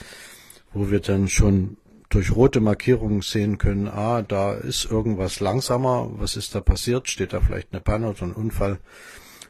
[0.72, 1.78] wo wir dann schon
[2.09, 7.33] durch rote Markierungen sehen können, ah, da ist irgendwas langsamer, was ist da passiert, steht
[7.33, 8.79] da vielleicht eine Panne oder ein Unfall,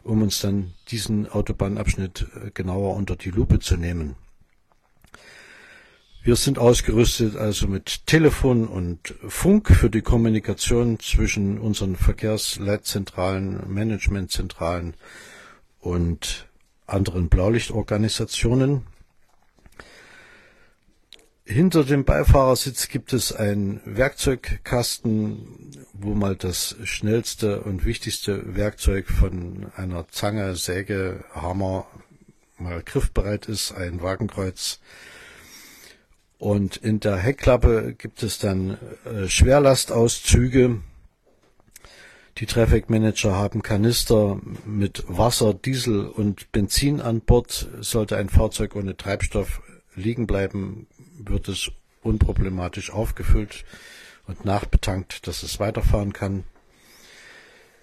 [0.03, 4.17] um uns dann diesen Autobahnabschnitt äh, genauer unter die Lupe zu nehmen.
[6.23, 14.95] Wir sind ausgerüstet also mit Telefon und Funk für die Kommunikation zwischen unseren Verkehrsleitzentralen, Managementzentralen
[15.81, 16.49] und
[16.87, 18.83] anderen Blaulichtorganisationen.
[21.51, 29.73] Hinter dem Beifahrersitz gibt es einen Werkzeugkasten, wo mal das schnellste und wichtigste Werkzeug von
[29.75, 31.87] einer Zange, Säge, Hammer
[32.59, 34.81] mal griffbereit ist, ein Wagenkreuz,
[36.37, 38.77] und in der Heckklappe gibt es dann
[39.07, 40.83] äh, Schwerlastauszüge.
[42.37, 47.69] Die Traffic Manager haben Kanister mit Wasser, Diesel und Benzin an Bord.
[47.81, 49.63] Sollte ein Fahrzeug ohne Treibstoff
[49.97, 50.87] liegen bleiben,
[51.19, 51.71] wird es
[52.03, 53.65] unproblematisch aufgefüllt
[54.27, 56.45] und nachbetankt, dass es weiterfahren kann.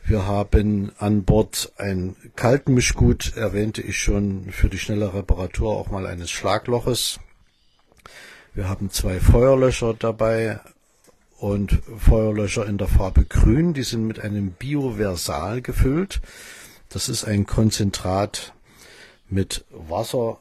[0.08, 6.06] Wir haben an Bord ein Kaltmischgut, erwähnte ich schon, für die schnelle Reparatur auch mal
[6.06, 7.20] eines Schlagloches.
[8.54, 10.60] Wir haben zwei Feuerlöscher dabei
[11.40, 13.74] und Feuerlöscher in der Farbe Grün.
[13.74, 16.22] Die sind mit einem Bioversal gefüllt.
[16.90, 18.54] Das ist ein Konzentrat
[19.28, 20.40] mit Wasser,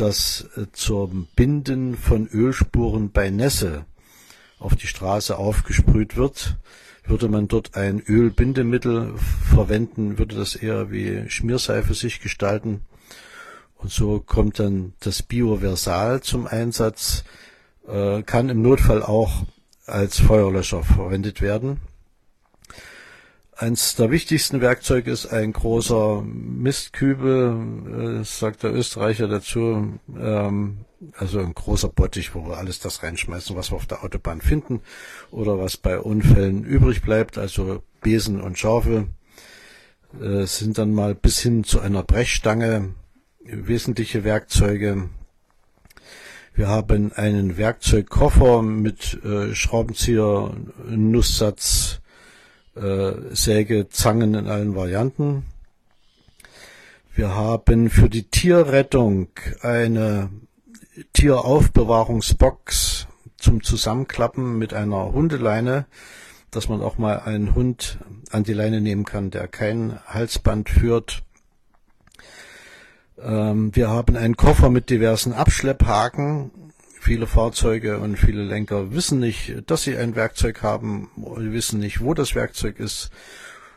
[0.00, 3.84] das zum Binden von Ölspuren bei Nässe
[4.58, 6.56] auf die Straße aufgesprüht wird.
[7.04, 9.14] Würde man dort ein Ölbindemittel
[9.52, 12.82] verwenden, würde das eher wie Schmierseife sich gestalten.
[13.76, 17.24] Und so kommt dann das Bioversal zum Einsatz,
[17.88, 19.44] äh, kann im Notfall auch
[19.86, 21.80] als Feuerlöscher verwendet werden.
[23.60, 30.78] Eins der wichtigsten Werkzeuge ist ein großer Mistkübel, äh, sagt der Österreicher dazu, ähm,
[31.18, 34.80] also ein großer Bottich, wo wir alles das reinschmeißen, was wir auf der Autobahn finden
[35.30, 39.08] oder was bei Unfällen übrig bleibt, also Besen und Schaufel,
[40.18, 42.94] äh, sind dann mal bis hin zu einer Brechstange
[43.44, 45.10] wesentliche Werkzeuge.
[46.54, 50.54] Wir haben einen Werkzeugkoffer mit äh, Schraubenzieher,
[50.88, 52.00] Nusssatz,
[52.80, 55.44] äh, Säge, Zangen in allen Varianten.
[57.14, 59.28] Wir haben für die Tierrettung
[59.62, 60.30] eine
[61.12, 63.06] Tieraufbewahrungsbox
[63.36, 65.86] zum Zusammenklappen mit einer Hundeleine,
[66.50, 67.98] dass man auch mal einen Hund
[68.30, 71.22] an die Leine nehmen kann, der kein Halsband führt.
[73.20, 76.50] Ähm, wir haben einen Koffer mit diversen Abschlepphaken,
[77.02, 82.02] Viele Fahrzeuge und viele Lenker wissen nicht, dass sie ein Werkzeug haben, sie wissen nicht,
[82.02, 83.10] wo das Werkzeug ist,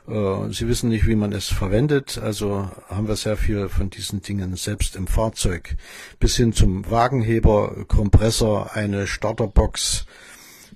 [0.09, 4.21] äh, sie wissen nicht, wie man es verwendet, also haben wir sehr viel von diesen
[4.21, 5.78] Dingen selbst im Fahrzeug.
[6.19, 10.05] Bis hin zum Wagenheber, Kompressor, eine Starterbox,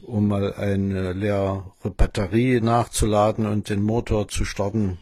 [0.04, 5.00] um mal eine leere Batterie nachzuladen und den Motor zu starten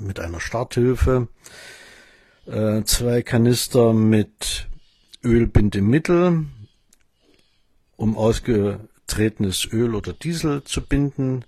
[0.00, 1.28] mit einer Starthilfe.
[2.46, 4.67] Äh, zwei Kanister mit
[5.28, 6.46] Ölbindemittel,
[7.96, 11.44] um ausgetretenes Öl oder Diesel zu binden.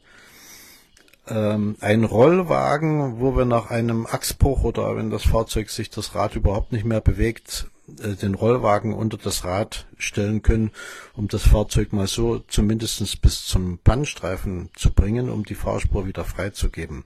[1.26, 6.36] Ähm, ein Rollwagen, wo wir nach einem Achsbruch oder wenn das Fahrzeug sich das Rad
[6.36, 7.70] überhaupt nicht mehr bewegt,
[8.02, 10.72] äh, den Rollwagen unter das Rad stellen können,
[11.14, 16.24] um das Fahrzeug mal so zumindest bis zum Pannstreifen zu bringen, um die Fahrspur wieder
[16.26, 17.04] freizugeben.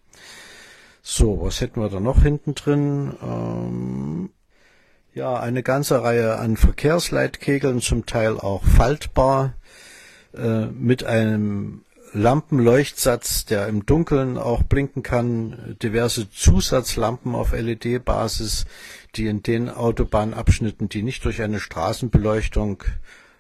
[1.03, 3.14] So, was hätten wir da noch hinten drin?
[3.22, 4.31] Ähm,
[5.14, 9.54] ja, eine ganze Reihe an Verkehrsleitkegeln, zum Teil auch faltbar,
[10.36, 18.66] äh, mit einem Lampenleuchtsatz, der im Dunkeln auch blinken kann, diverse Zusatzlampen auf LED-Basis,
[19.14, 22.82] die in den Autobahnabschnitten, die nicht durch eine Straßenbeleuchtung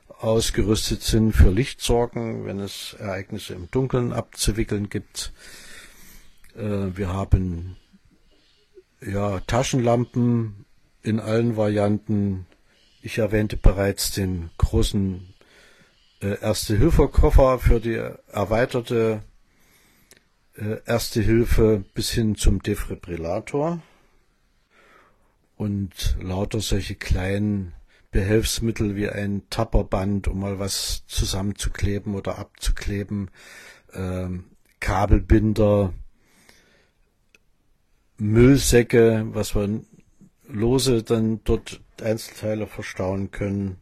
[0.08, 5.32] ausgerüstet sind, für Licht sorgen, wenn es Ereignisse im Dunkeln abzuwickeln gibt.
[6.56, 7.76] Äh, wir haben
[9.04, 10.63] ja Taschenlampen
[11.04, 12.46] in allen Varianten.
[13.02, 15.34] Ich erwähnte bereits den großen
[16.20, 18.00] äh, Erste-Hilfe-Koffer für die
[18.32, 19.22] erweiterte
[20.56, 23.82] äh, Erste Hilfe bis hin zum Defibrillator
[25.56, 27.74] und lauter solche kleinen
[28.10, 33.30] Behelfsmittel wie ein Tapperband, um mal was zusammenzukleben oder abzukleben,
[33.92, 34.44] ähm,
[34.80, 35.92] Kabelbinder,
[38.16, 39.80] Müllsäcke, was wir
[40.54, 43.76] lose dann dort Einzelteile verstauen können.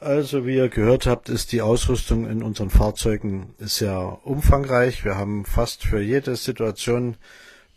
[0.00, 5.04] Also wie ihr gehört habt, ist die Ausrüstung in unseren Fahrzeugen sehr umfangreich.
[5.04, 7.16] Wir haben fast für jede Situation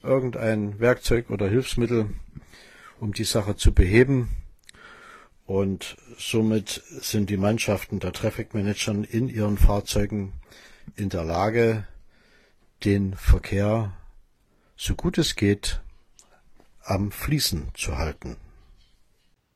[0.03, 2.11] irgendein Werkzeug oder Hilfsmittel,
[2.99, 4.29] um die Sache zu beheben.
[5.47, 10.33] Und somit sind die Mannschaften der Traffic Managern in ihren Fahrzeugen
[10.95, 11.85] in der Lage,
[12.85, 13.93] den Verkehr
[14.77, 15.81] so gut es geht
[16.83, 18.37] am Fließen zu halten.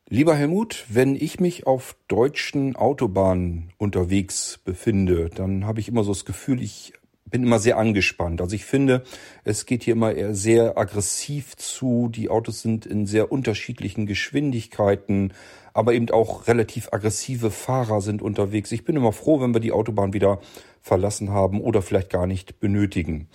[0.08, 6.12] Lieber Helmut, wenn ich mich auf deutschen Autobahnen unterwegs befinde, dann habe ich immer so
[6.12, 6.92] das Gefühl, ich
[7.28, 8.40] bin immer sehr angespannt.
[8.40, 9.02] Also ich finde,
[9.42, 12.08] es geht hier immer eher sehr aggressiv zu.
[12.08, 15.32] Die Autos sind in sehr unterschiedlichen Geschwindigkeiten,
[15.72, 18.70] aber eben auch relativ aggressive Fahrer sind unterwegs.
[18.70, 20.40] Ich bin immer froh, wenn wir die Autobahn wieder
[20.82, 23.28] verlassen haben oder vielleicht gar nicht benötigen.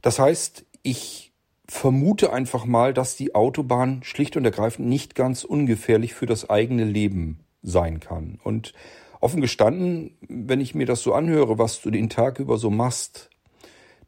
[0.00, 1.29] Das heißt, ich
[1.70, 6.84] vermute einfach mal, dass die Autobahn schlicht und ergreifend nicht ganz ungefährlich für das eigene
[6.84, 8.40] Leben sein kann.
[8.42, 8.74] Und
[9.20, 13.30] offen gestanden, wenn ich mir das so anhöre, was du den Tag über so machst,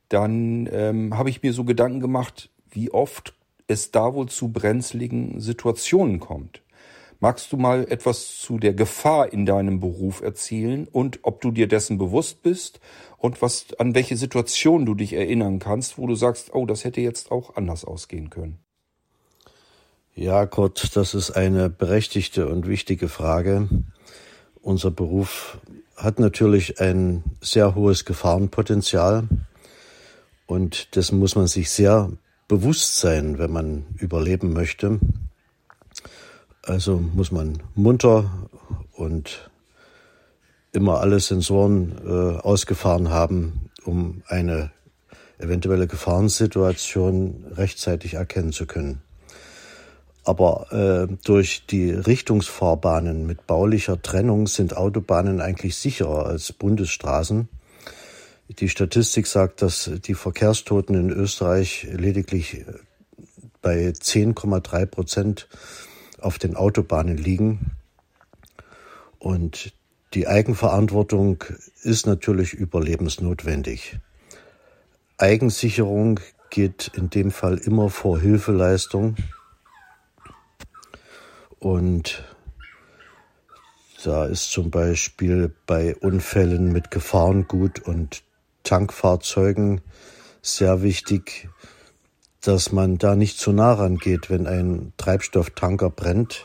[0.08, 3.32] dann ähm, habe ich mir so Gedanken gemacht, wie oft
[3.68, 6.62] es da wohl zu brenzligen Situationen kommt.
[7.20, 11.68] Magst du mal etwas zu der Gefahr in deinem Beruf erzählen und ob du dir
[11.68, 12.80] dessen bewusst bist
[13.22, 17.00] und was, an welche Situation du dich erinnern kannst, wo du sagst, oh, das hätte
[17.00, 18.58] jetzt auch anders ausgehen können?
[20.16, 23.68] Ja, Kurt, das ist eine berechtigte und wichtige Frage.
[24.60, 25.58] Unser Beruf
[25.94, 29.28] hat natürlich ein sehr hohes Gefahrenpotenzial
[30.46, 32.10] und dessen muss man sich sehr
[32.48, 34.98] bewusst sein, wenn man überleben möchte.
[36.62, 38.48] Also muss man munter
[38.90, 39.51] und
[40.72, 44.70] immer alle Sensoren äh, ausgefahren haben, um eine
[45.38, 49.02] eventuelle Gefahrensituation rechtzeitig erkennen zu können.
[50.24, 57.48] Aber äh, durch die Richtungsfahrbahnen mit baulicher Trennung sind Autobahnen eigentlich sicherer als Bundesstraßen.
[58.60, 62.64] Die Statistik sagt, dass die Verkehrstoten in Österreich lediglich
[63.62, 65.48] bei 10,3 Prozent
[66.20, 67.72] auf den Autobahnen liegen.
[69.18, 69.72] Und
[70.14, 71.44] die Eigenverantwortung
[71.82, 73.98] ist natürlich überlebensnotwendig.
[75.16, 79.16] Eigensicherung geht in dem Fall immer vor Hilfeleistung.
[81.58, 82.24] Und
[84.04, 88.22] da ist zum Beispiel bei Unfällen mit Gefahrengut und
[88.64, 89.80] Tankfahrzeugen
[90.42, 91.48] sehr wichtig,
[92.40, 96.44] dass man da nicht zu nah rangeht, wenn ein Treibstofftanker brennt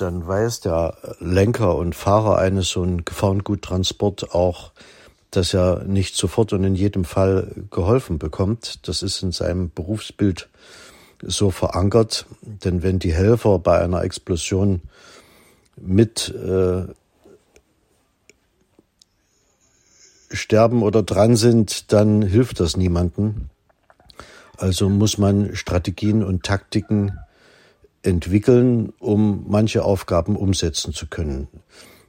[0.00, 4.72] dann weiß der Lenker und Fahrer eines so einen Gefahrenguttransport auch,
[5.30, 8.86] dass er nicht sofort und in jedem Fall geholfen bekommt.
[8.88, 10.48] Das ist in seinem Berufsbild
[11.22, 12.26] so verankert.
[12.42, 14.82] Denn wenn die Helfer bei einer Explosion
[15.76, 16.86] mit äh,
[20.30, 23.50] sterben oder dran sind, dann hilft das niemanden.
[24.56, 27.18] Also muss man Strategien und Taktiken
[28.02, 31.48] entwickeln, um manche Aufgaben umsetzen zu können.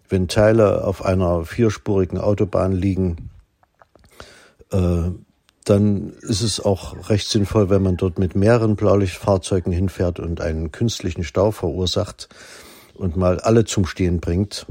[0.08, 3.30] Wenn Teile auf einer vierspurigen Autobahn liegen,
[4.72, 5.12] äh,
[5.66, 10.72] dann ist es auch recht sinnvoll, wenn man dort mit mehreren Blaulichtfahrzeugen hinfährt und einen
[10.72, 12.30] künstlichen Stau verursacht
[12.96, 14.66] und mal alle zum Stehen bringt.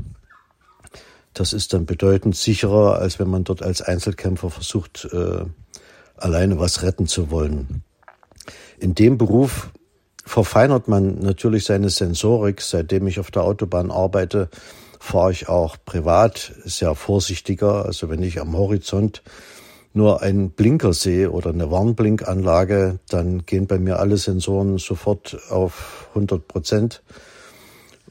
[1.34, 5.44] Das ist dann bedeutend sicherer, als wenn man dort als Einzelkämpfer versucht, äh,
[6.16, 7.84] alleine was retten zu wollen.
[8.80, 9.70] In dem Beruf
[10.28, 12.60] verfeinert man natürlich seine Sensorik.
[12.60, 14.48] Seitdem ich auf der Autobahn arbeite,
[15.00, 17.86] fahre ich auch privat sehr vorsichtiger.
[17.86, 19.22] Also wenn ich am Horizont
[19.94, 26.08] nur einen Blinker sehe oder eine Warnblinkanlage, dann gehen bei mir alle Sensoren sofort auf
[26.10, 27.02] 100 Prozent.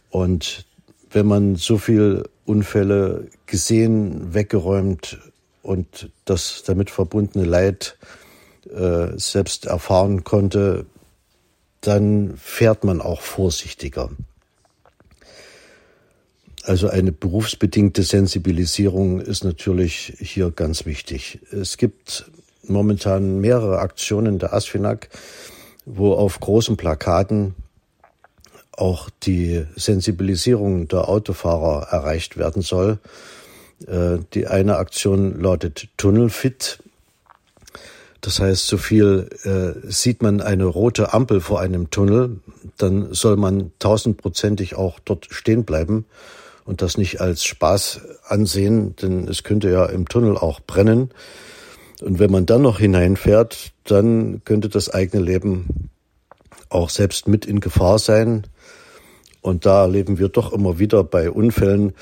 [0.10, 0.66] Und
[1.12, 5.20] wenn man so viel Unfälle gesehen, weggeräumt
[5.62, 7.98] und das damit verbundene Leid
[8.74, 10.86] äh, selbst erfahren konnte,
[11.88, 14.10] dann fährt man auch vorsichtiger.
[16.64, 21.40] Also eine berufsbedingte Sensibilisierung ist natürlich hier ganz wichtig.
[21.50, 22.30] Es gibt
[22.64, 25.08] momentan mehrere Aktionen der ASFINAG,
[25.86, 27.56] wo auf großen Plakaten
[28.74, 33.00] auch die Sensibilisierung der Autofahrer erreicht werden soll.
[33.88, 36.80] Äh, die eine Aktion lautet Tunnelfit.
[38.28, 42.42] Das heißt, so viel äh, sieht man eine rote Ampel vor einem Tunnel,
[42.76, 46.06] dann soll man tausendprozentig auch dort stehen bleiben
[46.66, 51.12] und das nicht als Spaß ansehen, denn es könnte ja im Tunnel auch brennen.
[52.02, 55.90] Und wenn man dann noch hineinfährt, dann könnte das eigene Leben
[56.68, 58.46] auch selbst mit in Gefahr sein.
[59.40, 61.94] Und da erleben wir doch immer wieder bei Unfällen,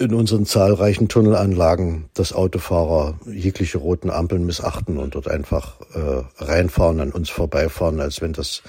[0.00, 7.00] in unseren zahlreichen Tunnelanlagen, dass Autofahrer jegliche roten Ampeln missachten und dort einfach äh, reinfahren,
[7.00, 8.62] an uns vorbeifahren, als wenn das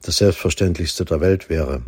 [0.00, 1.82] das Selbstverständlichste der Welt wäre.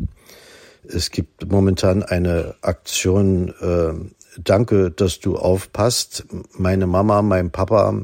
[0.87, 3.95] Es gibt momentan eine Aktion, äh,
[4.43, 6.27] danke, dass du aufpasst.
[6.59, 8.03] Meine Mama, mein Papa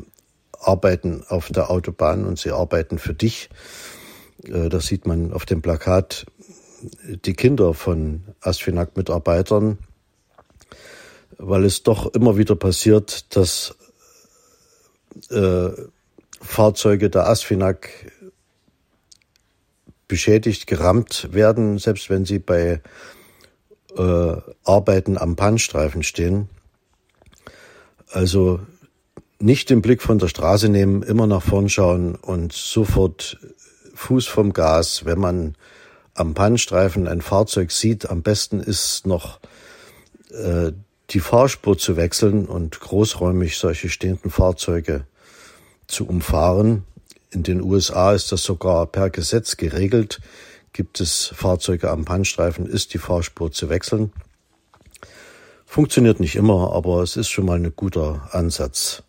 [0.59, 3.51] arbeiten auf der Autobahn und sie arbeiten für dich.
[4.45, 6.25] Äh, das sieht man auf dem Plakat.
[7.25, 9.79] Die Kinder von Asfinag-Mitarbeitern
[11.39, 13.74] weil es doch immer wieder passiert, dass
[15.30, 15.70] äh,
[16.41, 17.89] Fahrzeuge der ASFINAG
[20.09, 22.80] beschädigt, gerammt werden, selbst wenn sie bei
[23.97, 26.49] äh, Arbeiten am Pannstreifen stehen.
[28.11, 28.61] Also
[29.39, 33.39] nicht den Blick von der Straße nehmen, immer nach vorn schauen und sofort
[33.95, 35.57] Fuß vom Gas, wenn man
[36.14, 38.09] am Pannstreifen ein Fahrzeug sieht.
[38.09, 39.41] Am besten ist noch
[40.30, 40.72] äh,
[41.11, 45.07] die Fahrspur zu wechseln und großräumig solche stehenden Fahrzeuge
[45.87, 46.85] zu umfahren.
[47.31, 50.21] In den USA ist das sogar per Gesetz geregelt.
[50.73, 54.13] gibt es Fahrzeuge am Pannstreifen, ist die Fahrspur zu wechseln.
[55.65, 59.03] Funktioniert nicht immer, aber es ist schon mal ein guter Ansatz.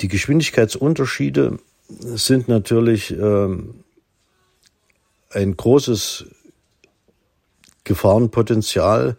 [0.00, 3.84] Die Geschwindigkeitsunterschiede sind natürlich ähm,
[5.30, 6.26] ein großes
[7.84, 9.16] Gefahrenpotenzial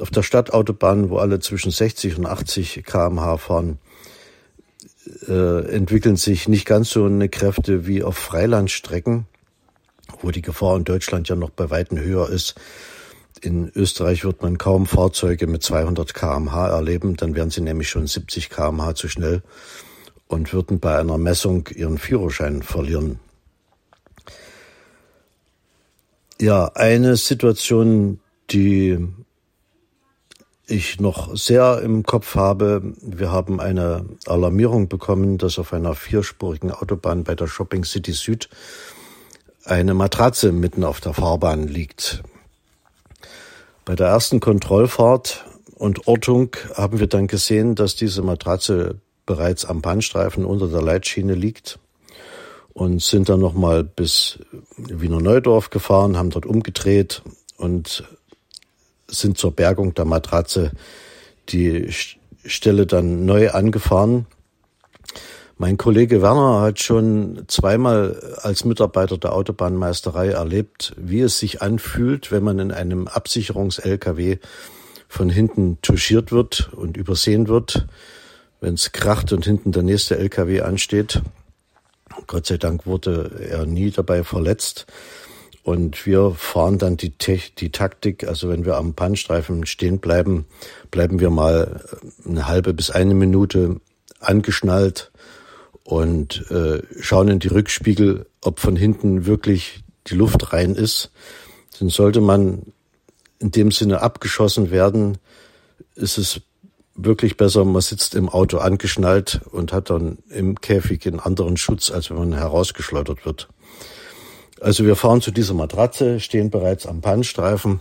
[0.00, 3.78] auf der Stadtautobahn, wo alle zwischen 60 und 80 kmh fahren,
[5.28, 9.26] äh, entwickeln sich nicht ganz so eine Kräfte wie auf Freilandstrecken,
[10.20, 12.54] wo die Gefahr in Deutschland ja noch bei weitem höher ist.
[13.40, 18.06] In Österreich wird man kaum Fahrzeuge mit 200 kmh erleben, dann wären sie nämlich schon
[18.06, 19.42] 70 kmh zu schnell
[20.26, 23.20] und würden bei einer Messung ihren Führerschein verlieren.
[26.40, 28.20] Ja, eine Situation,
[28.50, 28.98] die
[30.66, 36.72] ich noch sehr im Kopf habe, wir haben eine Alarmierung bekommen, dass auf einer vierspurigen
[36.72, 38.48] Autobahn bei der Shopping City Süd
[39.64, 42.22] eine Matratze mitten auf der Fahrbahn liegt.
[43.84, 45.44] Bei der ersten Kontrollfahrt
[45.76, 51.34] und Ortung haben wir dann gesehen, dass diese Matratze bereits am Bahnstreifen unter der Leitschiene
[51.34, 51.78] liegt
[52.72, 54.38] und sind dann nochmal bis
[54.76, 57.22] Wiener Neudorf gefahren, haben dort umgedreht
[57.56, 58.04] und
[59.08, 60.72] sind zur Bergung der Matratze
[61.48, 61.88] die
[62.44, 64.26] Stelle dann neu angefahren.
[65.58, 72.30] Mein Kollege Werner hat schon zweimal als Mitarbeiter der Autobahnmeisterei erlebt, wie es sich anfühlt,
[72.30, 74.36] wenn man in einem Absicherungs-LKW
[75.08, 77.86] von hinten touchiert wird und übersehen wird,
[78.60, 81.22] wenn es kracht und hinten der nächste LKW ansteht.
[82.26, 84.86] Gott sei Dank wurde er nie dabei verletzt.
[85.66, 87.12] Und wir fahren dann die,
[87.58, 90.46] die Taktik, also wenn wir am Pannstreifen stehen bleiben,
[90.92, 91.82] bleiben wir mal
[92.24, 93.80] eine halbe bis eine Minute
[94.20, 95.10] angeschnallt
[95.82, 101.10] und äh, schauen in die Rückspiegel, ob von hinten wirklich die Luft rein ist.
[101.80, 102.72] Dann sollte man
[103.40, 105.18] in dem Sinne abgeschossen werden,
[105.96, 106.42] ist es
[106.94, 111.90] wirklich besser, man sitzt im Auto angeschnallt und hat dann im Käfig einen anderen Schutz,
[111.90, 113.48] als wenn man herausgeschleudert wird.
[114.60, 117.80] Also wir fahren zu dieser Matratze, stehen bereits am Pannstreifen.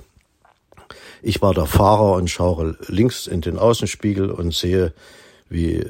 [1.21, 4.93] Ich war der Fahrer und schaue links in den Außenspiegel und sehe,
[5.49, 5.86] wie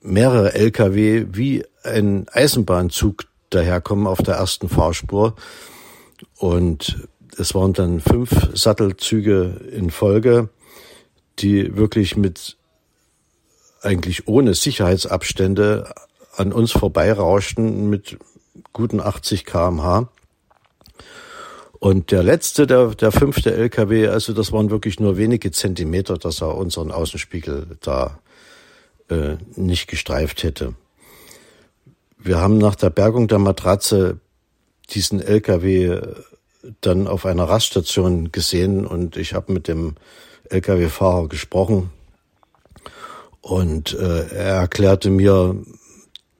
[0.00, 5.36] mehrere Lkw wie ein Eisenbahnzug daherkommen auf der ersten Fahrspur.
[6.38, 10.48] Und es waren dann fünf Sattelzüge in Folge
[11.38, 12.56] die wirklich mit
[13.80, 15.92] eigentlich ohne Sicherheitsabstände
[16.36, 18.18] an uns vorbeirauschten mit
[18.72, 20.08] guten 80 kmh.
[21.78, 26.40] Und der letzte, der, der fünfte LKW, also das waren wirklich nur wenige Zentimeter, dass
[26.40, 28.20] er unseren Außenspiegel da
[29.08, 30.74] äh, nicht gestreift hätte.
[32.18, 34.20] Wir haben nach der Bergung der Matratze
[34.90, 36.00] diesen LKW
[36.80, 39.96] dann auf einer Raststation gesehen und ich habe mit dem
[40.50, 41.90] Lkw-Fahrer gesprochen
[43.40, 45.56] und äh, er erklärte mir,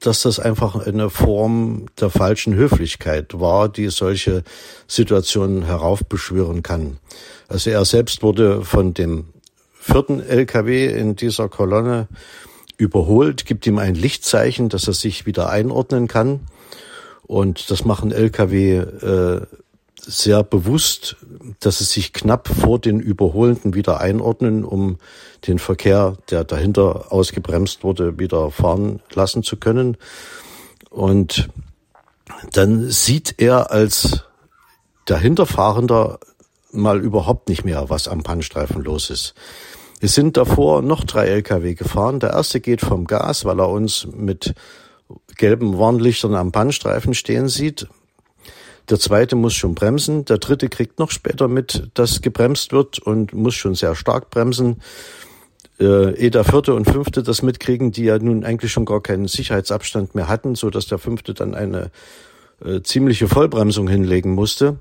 [0.05, 4.43] dass das einfach eine Form der falschen Höflichkeit war, die solche
[4.85, 6.97] Situationen heraufbeschwören kann.
[7.47, 9.25] Also er selbst wurde von dem
[9.73, 12.09] vierten LKW in dieser Kolonne
[12.77, 16.41] überholt, gibt ihm ein Lichtzeichen, dass er sich wieder einordnen kann.
[17.25, 19.41] Und das machen LKW äh,
[20.05, 21.15] sehr bewusst,
[21.59, 24.97] dass sie sich knapp vor den Überholenden wieder einordnen, um
[25.47, 29.97] den Verkehr, der dahinter ausgebremst wurde, wieder fahren lassen zu können.
[30.89, 31.49] Und
[32.51, 34.23] dann sieht er als
[35.05, 36.19] dahinterfahrender
[36.71, 39.33] mal überhaupt nicht mehr, was am Pannstreifen los ist.
[40.01, 42.19] Es sind davor noch drei Lkw gefahren.
[42.19, 44.53] Der erste geht vom Gas, weil er uns mit
[45.37, 47.87] gelben Warnlichtern am Pannstreifen stehen sieht.
[48.89, 50.25] Der zweite muss schon bremsen.
[50.25, 54.81] Der dritte kriegt noch später mit, dass gebremst wird und muss schon sehr stark bremsen.
[55.79, 59.27] Äh, ehe der vierte und fünfte das mitkriegen, die ja nun eigentlich schon gar keinen
[59.27, 61.91] Sicherheitsabstand mehr hatten, so dass der fünfte dann eine
[62.63, 64.77] äh, ziemliche Vollbremsung hinlegen musste.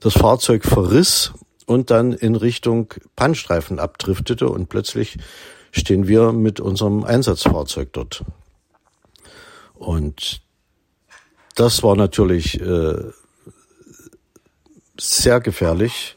[0.00, 1.32] Das Fahrzeug verriss
[1.66, 5.18] und dann in Richtung Pannstreifen abdriftete und plötzlich
[5.72, 8.24] stehen wir mit unserem Einsatzfahrzeug dort.
[9.74, 10.40] Und
[11.54, 12.94] das war natürlich äh,
[14.98, 16.16] sehr gefährlich.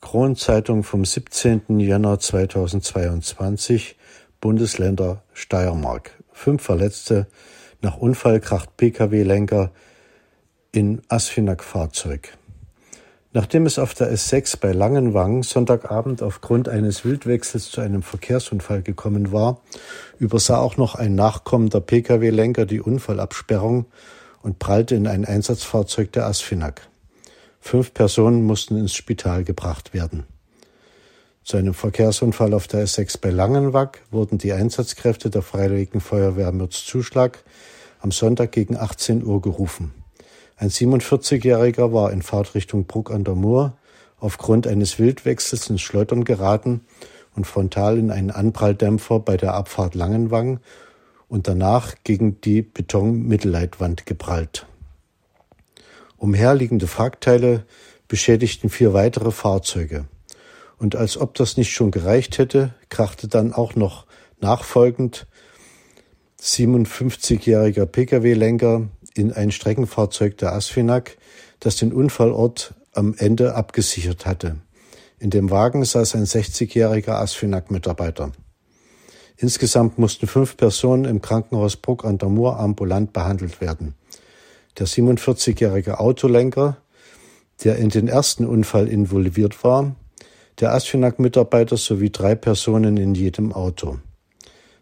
[0.00, 1.80] Kronzeitung vom 17.
[1.80, 3.96] Januar 2022,
[4.40, 6.12] Bundesländer Steiermark.
[6.32, 7.26] Fünf Verletzte
[7.82, 9.70] nach Unfall kracht Pkw-Lenker
[10.72, 12.36] in Asfinag-Fahrzeug.
[13.32, 19.32] Nachdem es auf der S6 bei Langenwang Sonntagabend aufgrund eines Wildwechsels zu einem Verkehrsunfall gekommen
[19.32, 19.60] war,
[20.18, 23.86] übersah auch noch ein nachkommender Pkw-Lenker die Unfallabsperrung
[24.42, 26.88] und prallte in ein Einsatzfahrzeug der Asfinag.
[27.66, 30.22] Fünf Personen mussten ins Spital gebracht werden.
[31.42, 37.42] Zu einem Verkehrsunfall auf der S6 bei Langenwag wurden die Einsatzkräfte der Freiwilligen Feuerwehr Mürzzuschlag
[37.98, 39.92] am Sonntag gegen 18 Uhr gerufen.
[40.56, 43.76] Ein 47-Jähriger war in Fahrtrichtung Bruck an der Mur
[44.20, 46.82] aufgrund eines Wildwechsels ins Schleudern geraten
[47.34, 50.60] und frontal in einen Anpralldämpfer bei der Abfahrt Langenwang
[51.26, 54.68] und danach gegen die Betonmittelleitwand geprallt.
[56.16, 57.64] Umherliegende Wrackteile
[58.08, 60.06] beschädigten vier weitere Fahrzeuge.
[60.78, 64.06] Und als ob das nicht schon gereicht hätte, krachte dann auch noch
[64.40, 65.26] nachfolgend
[66.40, 71.16] 57-jähriger Pkw-Lenker in ein Streckenfahrzeug der Asfinag,
[71.60, 74.56] das den Unfallort am Ende abgesichert hatte.
[75.18, 78.32] In dem Wagen saß ein 60-jähriger Asfinag-Mitarbeiter.
[79.38, 83.94] Insgesamt mussten fünf Personen im Krankenhaus Bruck an der Mur ambulant behandelt werden.
[84.78, 86.76] Der 47-jährige Autolenker,
[87.64, 89.96] der in den ersten Unfall involviert war,
[90.60, 93.98] der Asfinag-Mitarbeiter sowie drei Personen in jedem Auto,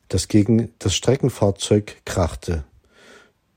[0.09, 2.65] das gegen das Streckenfahrzeug krachte.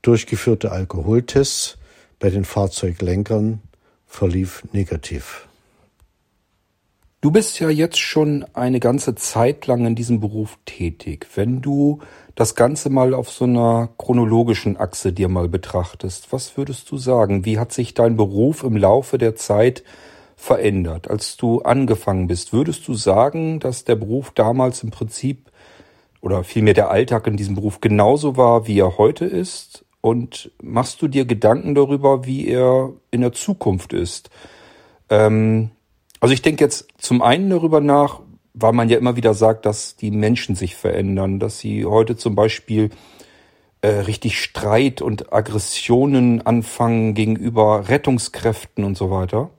[0.02, 1.78] Durchgeführte Alkoholtests
[2.18, 3.60] bei den Fahrzeuglenkern
[4.06, 5.48] verlief negativ.
[7.20, 11.26] Du bist ja jetzt schon eine ganze Zeit lang in diesem Beruf tätig.
[11.34, 11.98] Wenn du
[12.38, 17.44] das Ganze mal auf so einer chronologischen Achse dir mal betrachtest, was würdest du sagen?
[17.44, 19.82] Wie hat sich dein Beruf im Laufe der Zeit
[20.36, 22.52] verändert, als du angefangen bist?
[22.52, 25.50] Würdest du sagen, dass der Beruf damals im Prinzip
[26.20, 29.84] oder vielmehr der Alltag in diesem Beruf genauso war, wie er heute ist?
[30.00, 34.30] Und machst du dir Gedanken darüber, wie er in der Zukunft ist?
[35.10, 35.72] Ähm,
[36.20, 38.20] also ich denke jetzt zum einen darüber nach,
[38.60, 42.34] weil man ja immer wieder sagt, dass die Menschen sich verändern, dass sie heute zum
[42.34, 42.90] Beispiel
[43.80, 49.50] äh, richtig Streit und Aggressionen anfangen gegenüber Rettungskräften und so weiter.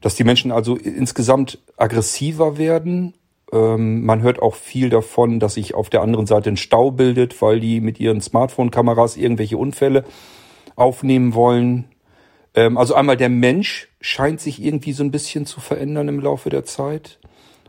[0.00, 3.14] Dass die Menschen also insgesamt aggressiver werden.
[3.52, 7.40] Ähm, man hört auch viel davon, dass sich auf der anderen Seite ein Stau bildet,
[7.40, 10.04] weil die mit ihren Smartphone-Kameras irgendwelche Unfälle
[10.74, 11.86] aufnehmen wollen.
[12.54, 16.50] Ähm, also einmal der Mensch scheint sich irgendwie so ein bisschen zu verändern im Laufe
[16.50, 17.18] der Zeit.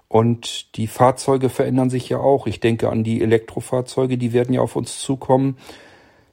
[0.10, 2.47] Und die Fahrzeuge verändern sich ja auch.
[2.47, 5.58] Ich denke an die Elektrofahrzeuge, die werden ja auf uns zukommen.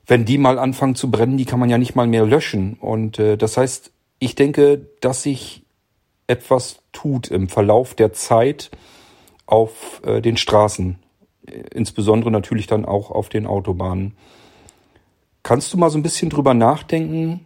[0.06, 2.74] Wenn die mal anfangen zu brennen, die kann man ja nicht mal mehr löschen.
[2.80, 5.64] Und äh, das heißt, ich denke, dass sich
[6.26, 8.70] etwas tut im Verlauf der Zeit
[9.46, 10.98] auf äh, den Straßen,
[11.74, 14.16] insbesondere natürlich dann auch auf den Autobahnen.
[15.42, 17.44] Kannst du mal so ein bisschen drüber nachdenken,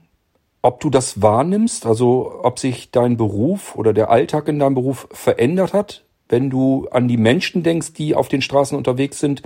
[0.62, 5.08] ob du das wahrnimmst, also ob sich dein Beruf oder der Alltag in deinem Beruf
[5.10, 9.42] verändert hat, wenn du an die Menschen denkst, die auf den Straßen unterwegs sind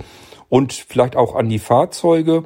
[0.49, 2.43] und vielleicht auch an die Fahrzeuge.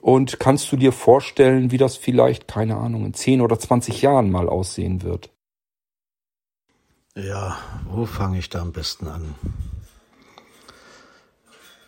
[0.00, 4.30] Und kannst du dir vorstellen, wie das vielleicht, keine Ahnung, in 10 oder 20 Jahren
[4.30, 5.30] mal aussehen wird?
[7.16, 7.58] Ja,
[7.90, 9.34] wo fange ich da am besten an?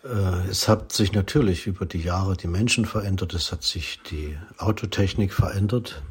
[0.03, 4.37] Äh, es hat sich natürlich über die Jahre die Menschen verändert, es hat sich die
[4.57, 6.01] Autotechnik verändert.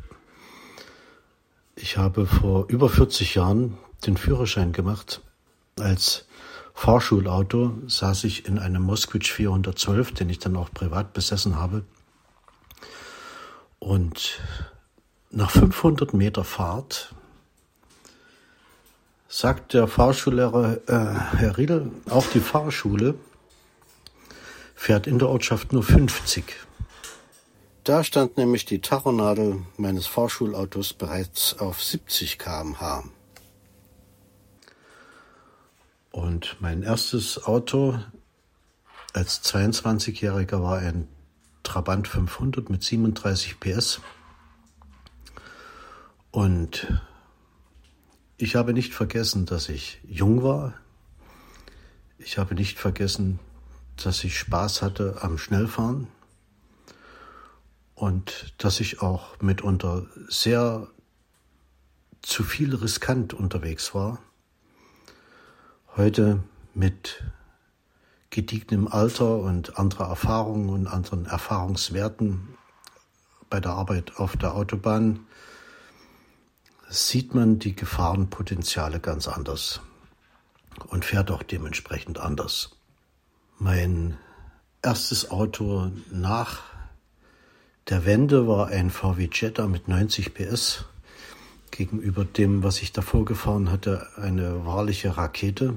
[1.76, 3.76] Ich habe vor über 40 Jahren
[4.06, 5.22] den Führerschein gemacht.
[5.80, 6.26] Als
[6.74, 11.84] Fahrschulauto saß ich in einem Moskwitsch 412, den ich dann auch privat besessen habe.
[13.78, 14.40] Und
[15.30, 17.14] nach 500 Meter Fahrt
[19.28, 23.14] sagt der Fahrschullehrer, äh, Herr Riedel, auch die Fahrschule
[24.74, 26.56] fährt in der Ortschaft nur 50.
[27.84, 33.04] Da stand nämlich die Tachonadel meines Fahrschulautos bereits auf 70 km/h.
[36.10, 37.98] Und mein erstes Auto
[39.12, 41.08] als 22-Jähriger war ein
[41.62, 44.00] Trabant 500 mit 37 PS.
[46.30, 47.00] Und
[48.36, 50.74] ich habe nicht vergessen, dass ich jung war.
[52.18, 53.38] Ich habe nicht vergessen,
[53.96, 56.08] dass ich Spaß hatte am Schnellfahren
[57.94, 60.88] und dass ich auch mitunter sehr
[62.22, 64.18] zu viel riskant unterwegs war.
[66.00, 66.42] Heute
[66.72, 67.22] mit
[68.30, 72.56] gediegenem Alter und anderer Erfahrung und anderen Erfahrungswerten
[73.50, 75.26] bei der Arbeit auf der Autobahn
[76.88, 79.82] sieht man die Gefahrenpotenziale ganz anders
[80.88, 82.78] und fährt auch dementsprechend anders.
[83.58, 84.16] Mein
[84.80, 86.62] erstes Auto nach
[87.90, 90.86] der Wende war ein VW Jetta mit 90 PS.
[91.70, 95.76] Gegenüber dem, was ich davor gefahren hatte, eine wahrliche Rakete.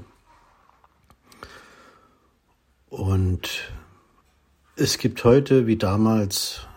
[2.94, 3.74] Und
[4.76, 6.68] es gibt heute wie damals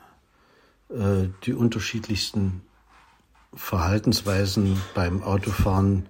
[0.88, 2.62] äh, die unterschiedlichsten
[3.52, 6.08] Verhaltensweisen beim Autofahren,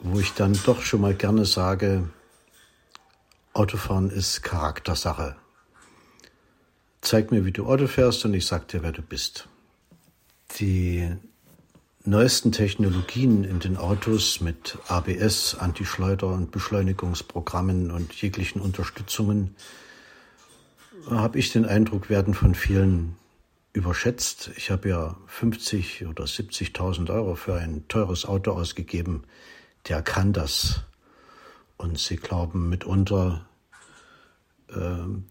[0.00, 2.10] wo ich dann doch schon mal gerne sage,
[3.54, 5.34] Autofahren ist Charaktersache.
[7.00, 9.48] Zeig mir, wie du Auto fährst und ich sag dir, wer du bist.
[10.58, 11.10] Die
[12.06, 19.56] neuesten Technologien in den Autos mit ABS, Antischleuder und Beschleunigungsprogrammen und jeglichen Unterstützungen,
[21.08, 23.16] habe ich den Eindruck, werden von vielen
[23.72, 24.50] überschätzt.
[24.56, 29.24] Ich habe ja 50 oder 70.000 Euro für ein teures Auto ausgegeben.
[29.88, 30.82] Der kann das.
[31.78, 33.46] Und sie glauben mitunter,
[34.68, 34.74] äh,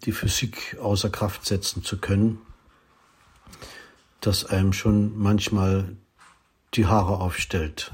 [0.04, 2.40] die Physik außer Kraft setzen zu können,
[4.20, 5.96] dass einem schon manchmal
[6.74, 7.92] die Haare aufstellt.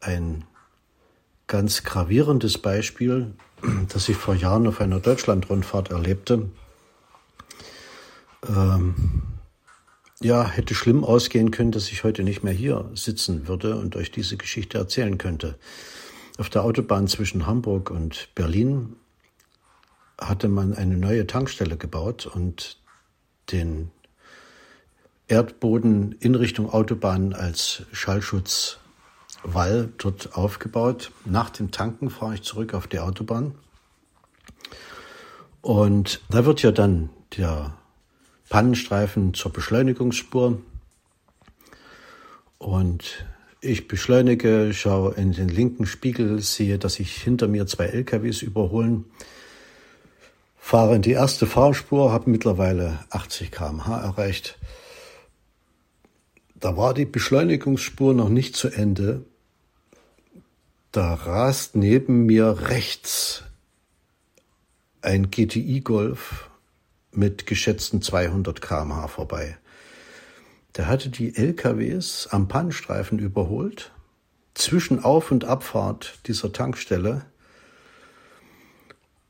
[0.00, 0.44] Ein
[1.46, 3.34] ganz gravierendes Beispiel,
[3.88, 6.50] das ich vor Jahren auf einer Deutschlandrundfahrt erlebte,
[8.48, 9.22] ähm,
[10.20, 14.10] ja, hätte schlimm ausgehen können, dass ich heute nicht mehr hier sitzen würde und euch
[14.10, 15.58] diese Geschichte erzählen könnte.
[16.38, 18.96] Auf der Autobahn zwischen Hamburg und Berlin
[20.18, 22.78] hatte man eine neue Tankstelle gebaut und
[23.52, 23.90] den
[25.28, 31.10] Erdboden in Richtung Autobahn als Schallschutzwall dort aufgebaut.
[31.24, 33.54] Nach dem Tanken fahre ich zurück auf die Autobahn.
[35.62, 37.74] Und da wird ja dann der
[38.48, 40.62] Pannenstreifen zur Beschleunigungsspur.
[42.58, 43.26] Und
[43.60, 49.06] ich beschleunige, schaue in den linken Spiegel, sehe, dass sich hinter mir zwei LKWs überholen,
[50.56, 54.56] fahre in die erste Fahrspur, habe mittlerweile 80 km/h erreicht
[56.66, 59.24] da war die Beschleunigungsspur noch nicht zu Ende.
[60.90, 63.44] Da rast neben mir rechts
[65.00, 66.50] ein GTI Golf
[67.12, 69.56] mit geschätzten 200 km/h vorbei.
[70.74, 73.92] Der hatte die LKWs am Pannstreifen überholt,
[74.54, 77.26] zwischen Auf- und Abfahrt dieser Tankstelle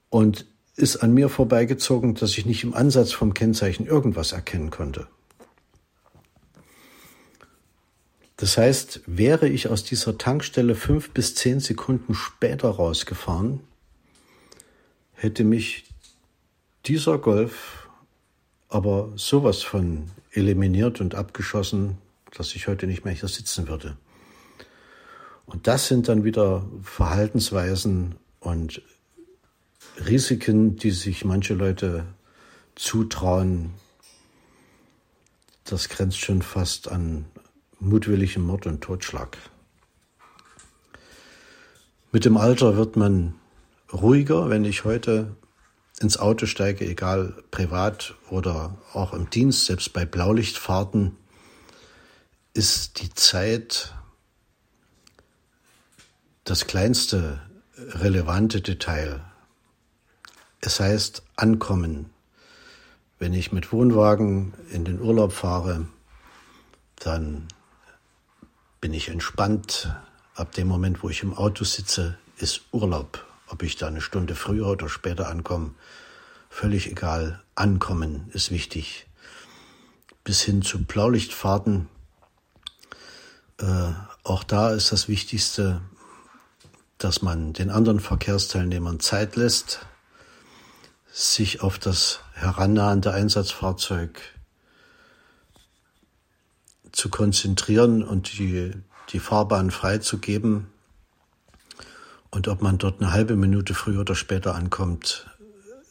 [0.08, 5.06] und ist an mir vorbeigezogen, dass ich nicht im Ansatz vom Kennzeichen irgendwas erkennen konnte.
[8.36, 13.60] Das heißt, wäre ich aus dieser Tankstelle fünf bis zehn Sekunden später rausgefahren,
[15.14, 15.84] hätte mich
[16.84, 17.88] dieser Golf
[18.68, 21.96] aber sowas von eliminiert und abgeschossen,
[22.36, 23.96] dass ich heute nicht mehr hier sitzen würde.
[25.46, 28.82] Und das sind dann wieder Verhaltensweisen und
[30.04, 32.04] Risiken, die sich manche Leute
[32.74, 33.72] zutrauen.
[35.64, 37.24] Das grenzt schon fast an
[37.78, 39.36] mutwilligem Mord und Totschlag.
[42.12, 43.34] Mit dem Alter wird man
[43.92, 45.36] ruhiger, wenn ich heute
[46.00, 51.16] ins Auto steige, egal privat oder auch im Dienst, selbst bei Blaulichtfahrten,
[52.54, 53.94] ist die Zeit
[56.44, 57.42] das kleinste
[57.76, 59.20] relevante Detail.
[60.60, 62.10] Es heißt ankommen.
[63.18, 65.86] Wenn ich mit Wohnwagen in den Urlaub fahre,
[66.96, 67.48] dann
[68.80, 69.94] bin ich entspannt.
[70.34, 73.24] Ab dem Moment, wo ich im Auto sitze, ist Urlaub.
[73.48, 75.74] Ob ich da eine Stunde früher oder später ankomme,
[76.50, 77.42] völlig egal.
[77.54, 79.06] Ankommen ist wichtig.
[80.24, 81.88] Bis hin zu Blaulichtfahrten.
[83.58, 83.92] Äh,
[84.24, 85.80] auch da ist das Wichtigste,
[86.98, 89.86] dass man den anderen Verkehrsteilnehmern Zeit lässt,
[91.12, 94.20] sich auf das herannahende Einsatzfahrzeug
[96.96, 98.72] zu konzentrieren und die,
[99.10, 100.66] die Fahrbahn freizugeben.
[102.30, 105.26] Und ob man dort eine halbe Minute früher oder später ankommt,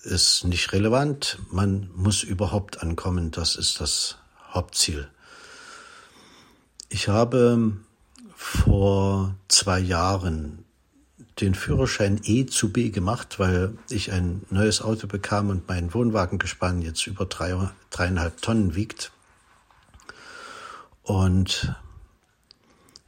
[0.03, 1.39] ist nicht relevant.
[1.51, 3.31] Man muss überhaupt ankommen.
[3.31, 4.17] Das ist das
[4.51, 5.07] Hauptziel.
[6.89, 7.73] Ich habe
[8.35, 10.65] vor zwei Jahren
[11.39, 16.81] den Führerschein E zu B gemacht, weil ich ein neues Auto bekam und mein Wohnwagengespann
[16.81, 19.11] jetzt über drei, dreieinhalb Tonnen wiegt
[21.05, 21.73] und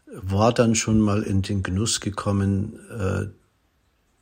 [0.05, 3.25] war dann schon mal in den Genuss gekommen, äh,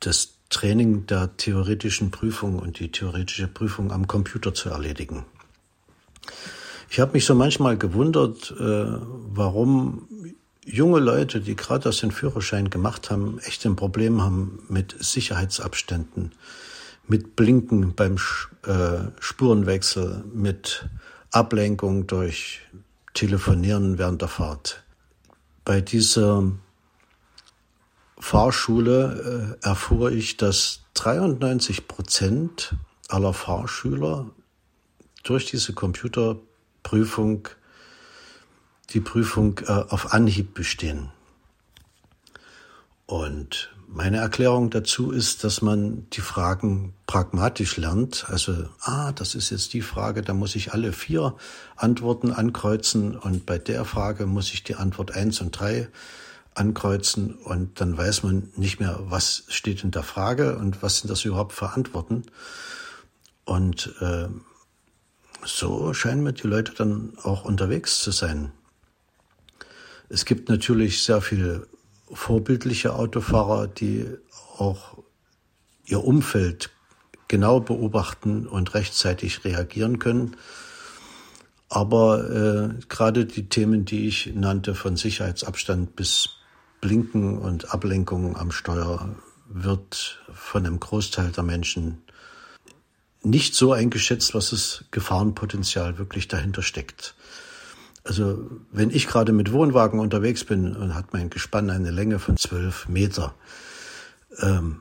[0.00, 5.24] das Training der theoretischen Prüfung und die theoretische Prüfung am Computer zu erledigen.
[6.88, 8.86] Ich habe mich so manchmal gewundert, äh,
[9.28, 10.08] warum
[10.64, 16.32] junge Leute, die gerade das den Führerschein gemacht haben, echt ein Problem haben mit Sicherheitsabständen,
[17.06, 18.16] mit Blinken beim
[18.64, 20.88] äh, Spurenwechsel, mit
[21.30, 22.62] Ablenkung durch
[23.16, 24.84] telefonieren während der Fahrt.
[25.64, 26.52] Bei dieser
[28.18, 32.74] Fahrschule äh, erfuhr ich, dass 93 Prozent
[33.08, 34.30] aller Fahrschüler
[35.22, 37.48] durch diese Computerprüfung
[38.90, 41.10] die Prüfung äh, auf Anhieb bestehen.
[43.06, 48.26] Und meine Erklärung dazu ist, dass man die Fragen pragmatisch lernt.
[48.28, 51.36] Also, ah, das ist jetzt die Frage, da muss ich alle vier
[51.76, 55.88] Antworten ankreuzen und bei der Frage muss ich die Antwort eins und drei
[56.54, 61.10] ankreuzen und dann weiß man nicht mehr, was steht in der Frage und was sind
[61.10, 62.24] das überhaupt für Antworten.
[63.44, 64.28] Und äh,
[65.44, 68.52] so scheinen mir die Leute dann auch unterwegs zu sein.
[70.08, 71.66] Es gibt natürlich sehr viele
[72.12, 74.06] vorbildliche Autofahrer, die
[74.58, 74.98] auch
[75.84, 76.70] ihr Umfeld
[77.28, 80.36] genau beobachten und rechtzeitig reagieren können.
[81.68, 86.28] Aber äh, gerade die Themen, die ich nannte, von Sicherheitsabstand bis
[86.80, 89.16] Blinken und Ablenkung am Steuer,
[89.48, 92.02] wird von einem Großteil der Menschen
[93.22, 97.16] nicht so eingeschätzt, was das Gefahrenpotenzial wirklich dahinter steckt.
[98.06, 102.36] Also wenn ich gerade mit Wohnwagen unterwegs bin und hat mein Gespann eine Länge von
[102.36, 103.34] zwölf Meter,
[104.38, 104.80] ähm,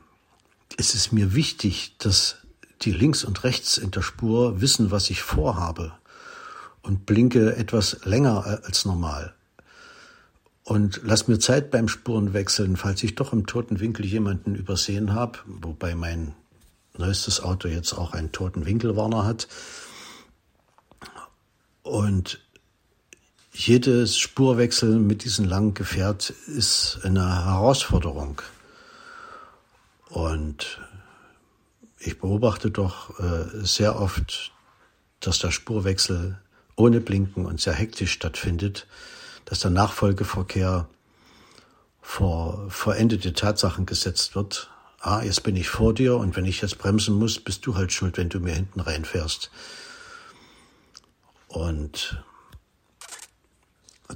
[0.78, 2.38] ist es mir wichtig, dass
[2.82, 5.94] die links und rechts in der Spur wissen, was ich vorhabe
[6.84, 9.34] und blinke etwas länger als normal.
[10.64, 15.40] Und lass mir Zeit beim Spurenwechseln, falls ich doch im toten Winkel jemanden übersehen habe,
[15.46, 16.36] wobei mein
[16.96, 19.48] neuestes Auto jetzt auch einen toten Winkelwarner hat.
[21.82, 22.45] Und
[23.56, 28.42] jedes Spurwechsel mit diesem langen Gefährt ist eine Herausforderung.
[30.10, 30.82] Und
[31.98, 34.52] ich beobachte doch äh, sehr oft,
[35.22, 36.38] dass der Spurwechsel
[36.76, 38.88] ohne Blinken und sehr hektisch stattfindet,
[39.46, 40.90] dass der Nachfolgeverkehr
[42.02, 44.70] vor verendete Tatsachen gesetzt wird.
[45.00, 47.94] Ah, jetzt bin ich vor dir und wenn ich jetzt bremsen muss, bist du halt
[47.94, 49.50] schuld, wenn du mir hinten reinfährst.
[51.48, 52.22] Und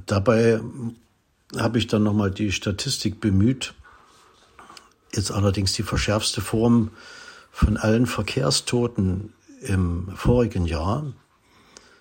[0.05, 0.59] Dabei
[1.57, 3.73] habe ich dann nochmal die Statistik bemüht.
[5.13, 6.91] Jetzt allerdings die verschärfste Form
[7.51, 11.11] von allen Verkehrstoten im vorigen Jahr,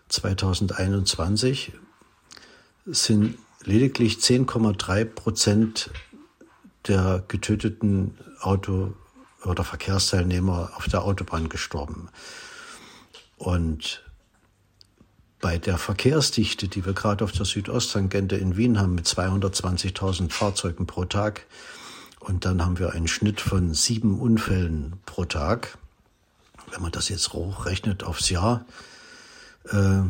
[0.08, 1.72] 2021,
[2.86, 5.90] sind lediglich 10,3 Prozent
[6.86, 8.94] der getöteten Auto-
[9.44, 12.08] oder Verkehrsteilnehmer auf der Autobahn gestorben.
[13.36, 14.02] Und
[15.40, 20.86] bei der Verkehrsdichte, die wir gerade auf der Südosttangente in Wien haben, mit 220.000 Fahrzeugen
[20.86, 21.46] pro Tag,
[22.20, 25.78] und dann haben wir einen Schnitt von sieben Unfällen pro Tag.
[26.70, 28.64] Wenn man das jetzt hochrechnet aufs Jahr,
[29.70, 30.00] äh,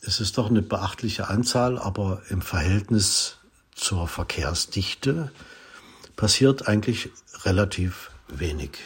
[0.00, 3.36] ist es doch eine beachtliche Anzahl, aber im Verhältnis
[3.74, 5.30] zur Verkehrsdichte
[6.16, 7.10] passiert eigentlich
[7.44, 8.78] relativ wenig.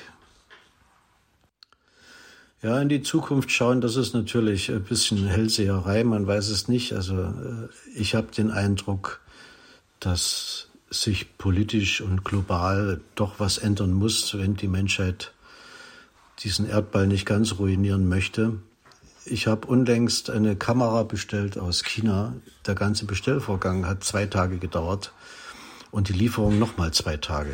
[2.60, 6.92] Ja, in die Zukunft schauen, das ist natürlich ein bisschen Hellseherei, man weiß es nicht.
[6.92, 9.20] Also äh, ich habe den Eindruck,
[10.00, 15.32] dass sich politisch und global doch was ändern muss, wenn die Menschheit
[16.40, 18.58] diesen Erdball nicht ganz ruinieren möchte.
[19.24, 22.34] Ich habe unlängst eine Kamera bestellt aus China.
[22.66, 25.12] Der ganze Bestellvorgang hat zwei Tage gedauert
[25.92, 27.52] und die Lieferung nochmal zwei Tage.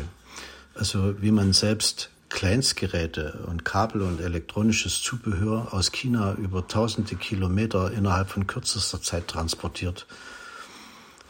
[0.73, 7.93] Also wie man selbst Kleinstgeräte und Kabel und elektronisches Zubehör aus China über tausende Kilometer
[7.93, 10.05] innerhalb von kürzester Zeit transportiert,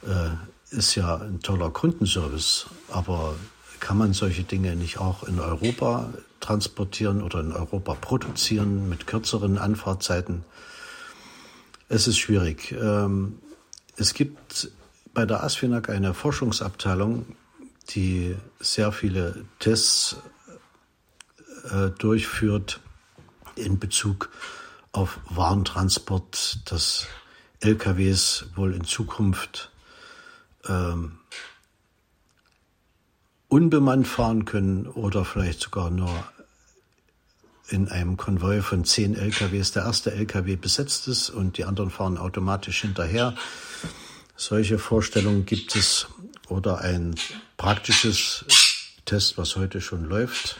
[0.01, 2.65] äh, ist ja ein toller Kundenservice.
[2.89, 3.35] Aber
[3.79, 9.59] kann man solche Dinge nicht auch in Europa transportieren oder in Europa produzieren mit kürzeren
[9.59, 10.43] Anfahrtzeiten?
[11.87, 12.71] Es ist schwierig.
[12.71, 13.37] Ähm,
[13.95, 14.71] es gibt
[15.13, 17.27] bei der ASFINAG eine Forschungsabteilung,
[17.91, 20.17] die sehr viele Tests
[21.71, 22.79] äh, durchführt
[23.55, 24.29] in Bezug
[24.91, 27.07] auf Warentransport, dass
[27.59, 29.71] LKWs wohl in Zukunft
[30.67, 31.19] ähm,
[33.47, 36.23] unbemannt fahren können oder vielleicht sogar nur
[37.67, 42.17] in einem Konvoi von zehn LKWs der erste LKW besetzt ist und die anderen fahren
[42.17, 43.35] automatisch hinterher.
[44.35, 46.07] Solche Vorstellungen gibt es
[46.47, 47.15] oder ein
[47.57, 48.45] praktisches
[49.05, 50.59] Test, was heute schon läuft,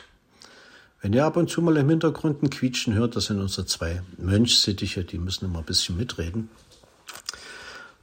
[1.01, 4.01] wenn ihr ab und zu mal im Hintergrund ein Quietschen hört, das sind unsere zwei
[4.17, 6.49] Mönchsittiche, die müssen immer ein bisschen mitreden.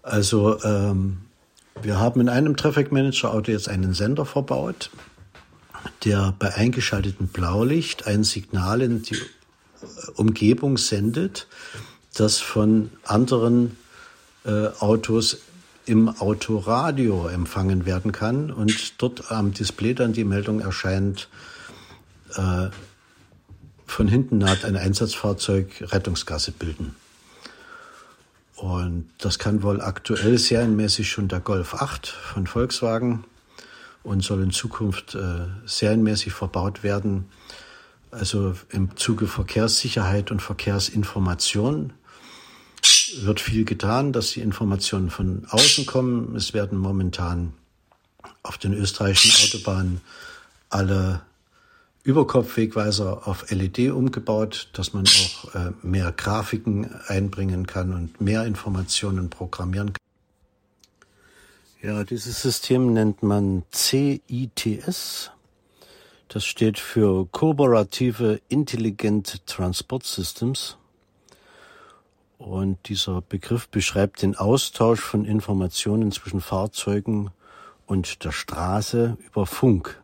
[0.02, 1.18] Also ähm,
[1.80, 4.90] wir haben in einem Traffic Manager Auto jetzt einen Sender verbaut,
[6.04, 9.16] der bei eingeschaltetem Blaulicht ein Signal in die
[10.16, 11.46] Umgebung sendet,
[12.14, 13.76] das von anderen
[14.44, 15.38] äh, Autos
[15.86, 21.28] im Autoradio empfangen werden kann und dort am Display dann die Meldung erscheint,
[22.36, 22.70] äh,
[23.86, 26.96] von hinten naht ein Einsatzfahrzeug Rettungsgasse bilden.
[28.56, 33.24] Und das kann wohl aktuell serienmäßig schon der Golf 8 von Volkswagen
[34.02, 37.28] und soll in Zukunft äh, serienmäßig verbaut werden.
[38.10, 41.92] Also im Zuge Verkehrssicherheit und Verkehrsinformation
[43.20, 46.36] wird viel getan, dass die Informationen von außen kommen.
[46.36, 47.54] Es werden momentan
[48.42, 50.00] auf den österreichischen Autobahnen
[50.68, 51.22] alle
[52.04, 59.30] Überkopfwegweiser auf LED umgebaut, dass man auch äh, mehr Grafiken einbringen kann und mehr Informationen
[59.30, 60.02] programmieren kann.
[61.80, 65.30] Ja, dieses System nennt man CITS.
[66.28, 70.78] Das steht für Kooperative Intelligent Transport Systems.
[72.38, 77.30] Und dieser Begriff beschreibt den Austausch von Informationen zwischen Fahrzeugen
[77.86, 80.01] und der Straße über Funk.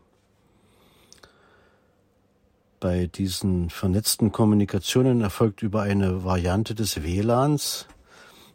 [2.81, 7.87] Bei diesen vernetzten Kommunikationen erfolgt über eine Variante des WLANs.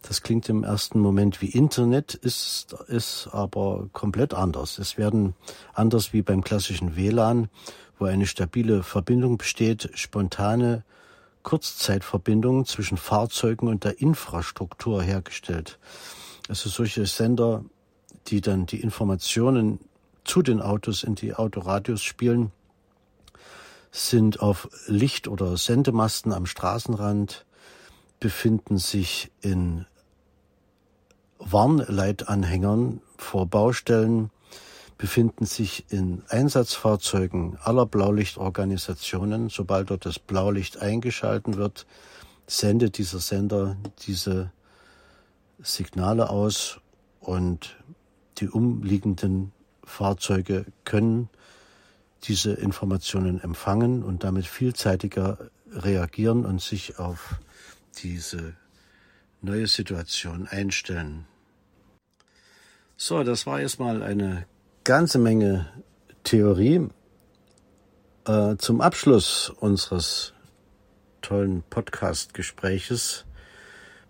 [0.01, 4.77] Das klingt im ersten Moment wie Internet, ist, ist aber komplett anders.
[4.77, 5.33] Es werden
[5.73, 7.49] anders wie beim klassischen WLAN,
[7.99, 10.83] wo eine stabile Verbindung besteht, spontane
[11.43, 15.79] Kurzzeitverbindungen zwischen Fahrzeugen und der Infrastruktur hergestellt.
[16.47, 17.65] Also solche Sender,
[18.27, 19.79] die dann die Informationen
[20.23, 22.53] zu den Autos in die Autoradios spielen,
[23.93, 27.45] sind auf Licht- oder Sendemasten am Straßenrand,
[28.19, 29.85] befinden sich in
[31.37, 34.31] Warnleitanhängern vor Baustellen,
[34.97, 39.49] befinden sich in Einsatzfahrzeugen aller Blaulichtorganisationen.
[39.49, 41.85] Sobald dort das Blaulicht eingeschalten wird,
[42.47, 43.77] sendet dieser Sender
[44.07, 44.51] diese
[45.59, 46.79] Signale aus
[47.19, 47.77] und
[48.39, 49.51] die umliegenden
[49.83, 51.29] Fahrzeuge können
[52.23, 57.35] diese Informationen empfangen und damit vielzeitiger reagieren und sich auf
[58.01, 58.55] diese
[59.41, 61.25] neue Situation einstellen.
[62.95, 64.45] So, das war jetzt mal eine
[64.83, 65.67] ganze Menge
[66.23, 66.87] Theorie.
[68.25, 70.33] Äh, zum Abschluss unseres
[71.21, 73.25] tollen Podcast-Gespräches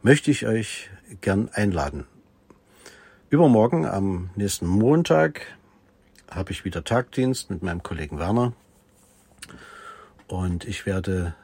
[0.03, 0.89] möchte ich euch
[1.21, 2.05] gern einladen.
[3.29, 5.41] Übermorgen am nächsten Montag
[6.35, 8.53] habe ich wieder Tagdienst mit meinem Kollegen Werner.
[10.27, 11.35] Und ich werde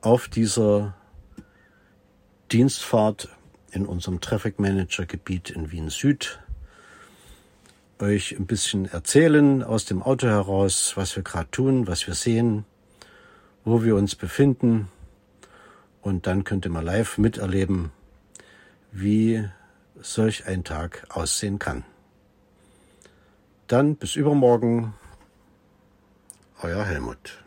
[0.00, 0.94] auf dieser
[2.52, 3.28] Dienstfahrt
[3.72, 6.40] in unserem Traffic Manager Gebiet in Wien Süd
[8.00, 12.64] euch ein bisschen erzählen aus dem Auto heraus, was wir gerade tun, was wir sehen,
[13.64, 14.88] wo wir uns befinden.
[16.02, 17.92] Und dann könnt ihr mal live miterleben,
[18.92, 19.48] wie
[20.00, 21.84] solch ein Tag aussehen kann.
[23.74, 24.94] Dann bis übermorgen,
[26.62, 27.42] euer Helmut.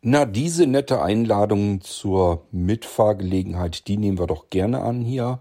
[0.00, 5.40] Na, diese nette Einladung zur Mitfahrgelegenheit, die nehmen wir doch gerne an hier.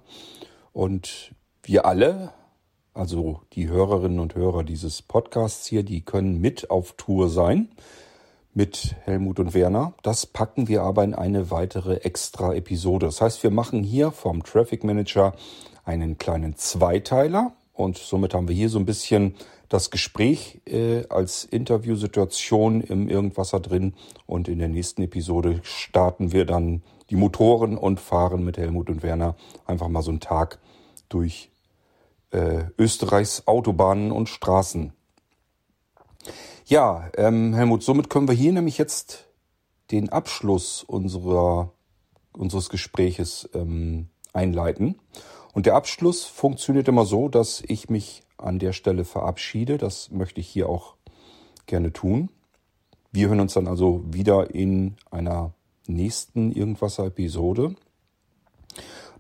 [0.74, 2.34] Und wir alle,
[2.96, 7.70] also die Hörerinnen und Hörer dieses Podcasts hier, die können mit auf Tour sein
[8.56, 9.94] mit Helmut und Werner.
[10.02, 13.06] Das packen wir aber in eine weitere extra Episode.
[13.06, 15.36] Das heißt, wir machen hier vom Traffic Manager
[15.86, 19.36] einen kleinen Zweiteiler und somit haben wir hier so ein bisschen
[19.70, 23.94] das Gespräch äh, als Interviewsituation im Irgendwasser drin.
[24.26, 29.02] Und in der nächsten Episode starten wir dann die Motoren und fahren mit Helmut und
[29.02, 30.60] Werner einfach mal so einen Tag
[31.08, 31.52] durch
[32.32, 34.92] äh, Österreichs Autobahnen und Straßen.
[36.66, 39.30] Ja, ähm, Helmut, somit können wir hier nämlich jetzt
[39.92, 41.72] den Abschluss unserer,
[42.34, 45.00] unseres Gespräches ähm, einleiten.
[45.54, 49.78] Und der Abschluss funktioniert immer so, dass ich mich an der Stelle verabschiede.
[49.78, 50.96] Das möchte ich hier auch
[51.66, 52.30] gerne tun.
[53.12, 55.54] Wir hören uns dann also wieder in einer
[55.88, 57.76] nächsten Irgendwasser-Episode.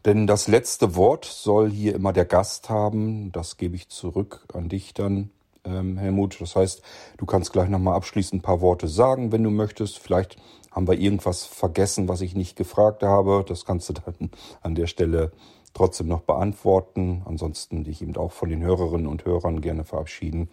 [0.05, 3.31] Denn das letzte Wort soll hier immer der Gast haben.
[3.31, 5.31] Das gebe ich zurück an dich dann,
[5.65, 6.39] ähm, Helmut.
[6.39, 6.81] Das heißt,
[7.17, 9.99] du kannst gleich nochmal abschließend ein paar Worte sagen, wenn du möchtest.
[9.99, 10.37] Vielleicht
[10.71, 13.43] haben wir irgendwas vergessen, was ich nicht gefragt habe.
[13.45, 14.31] Das kannst du dann
[14.61, 15.31] an der Stelle
[15.73, 17.23] trotzdem noch beantworten.
[17.25, 20.49] Ansonsten dich eben auch von den Hörerinnen und Hörern gerne verabschieden.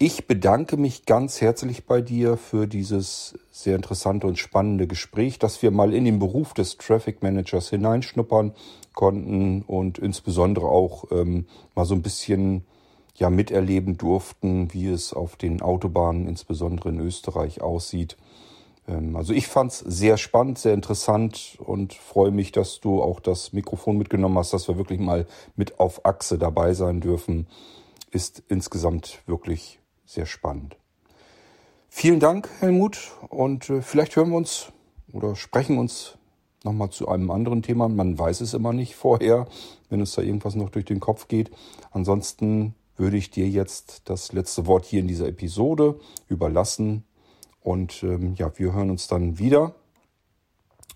[0.00, 5.60] Ich bedanke mich ganz herzlich bei dir für dieses sehr interessante und spannende Gespräch, dass
[5.60, 8.54] wir mal in den Beruf des Traffic Managers hineinschnuppern
[8.94, 12.64] konnten und insbesondere auch ähm, mal so ein bisschen
[13.16, 18.16] ja miterleben durften, wie es auf den Autobahnen, insbesondere in Österreich, aussieht.
[18.88, 23.20] Ähm, also ich fand es sehr spannend, sehr interessant und freue mich, dass du auch
[23.20, 27.46] das Mikrofon mitgenommen hast, dass wir wirklich mal mit auf Achse dabei sein dürfen.
[28.10, 30.76] Ist insgesamt wirklich sehr spannend.
[31.90, 34.72] Vielen Dank, Helmut, und äh, vielleicht hören wir uns
[35.12, 36.16] oder sprechen uns
[36.64, 37.88] nochmal zu einem anderen Thema.
[37.88, 39.46] Man weiß es immer nicht vorher,
[39.88, 41.50] wenn es da irgendwas noch durch den Kopf geht.
[41.90, 45.98] Ansonsten würde ich dir jetzt das letzte Wort hier in dieser Episode
[46.28, 47.04] überlassen.
[47.68, 49.74] Und ähm, ja, wir hören uns dann wieder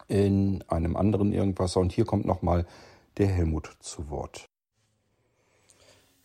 [0.09, 1.77] in einem anderen Irgendwas.
[1.77, 2.65] Und hier kommt nochmal
[3.19, 4.47] der Helmut zu Wort.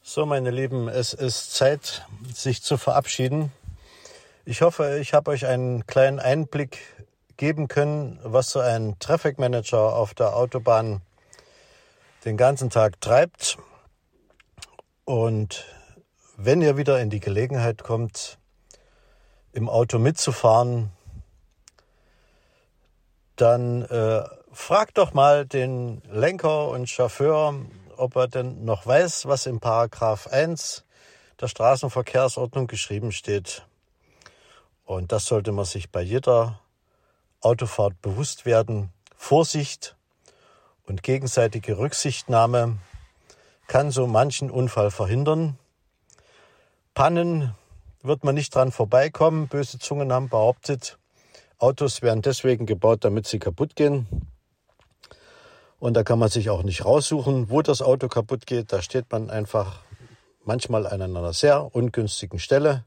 [0.02, 3.52] So, meine Lieben, es ist Zeit, sich zu verabschieden.
[4.46, 6.78] Ich hoffe, ich habe euch einen kleinen Einblick
[7.36, 11.02] geben können, was so ein Traffic Manager auf der Autobahn
[12.24, 13.58] den ganzen Tag treibt.
[15.04, 15.66] Und
[16.38, 18.40] wenn ihr wieder in die Gelegenheit kommt,
[19.54, 20.92] im Auto mitzufahren,
[23.36, 27.54] dann äh, fragt doch mal den Lenker und Chauffeur,
[27.96, 30.84] ob er denn noch weiß, was im Paragraph 1
[31.40, 33.66] der Straßenverkehrsordnung geschrieben steht.
[34.86, 36.60] Und das sollte man sich bei jeder
[37.42, 38.92] Autofahrt bewusst werden.
[39.16, 39.96] Vorsicht
[40.86, 42.78] und gegenseitige Rücksichtnahme
[43.68, 45.60] kann so manchen Unfall verhindern.
[46.94, 47.54] Pannen
[48.08, 49.48] wird man nicht dran vorbeikommen.
[49.48, 50.98] Böse Zungen haben behauptet,
[51.60, 54.08] Autos werden deswegen gebaut, damit sie kaputt gehen.
[55.80, 58.72] Und da kann man sich auch nicht raussuchen, wo das Auto kaputt geht.
[58.72, 59.82] Da steht man einfach
[60.44, 62.86] manchmal an einer sehr ungünstigen Stelle.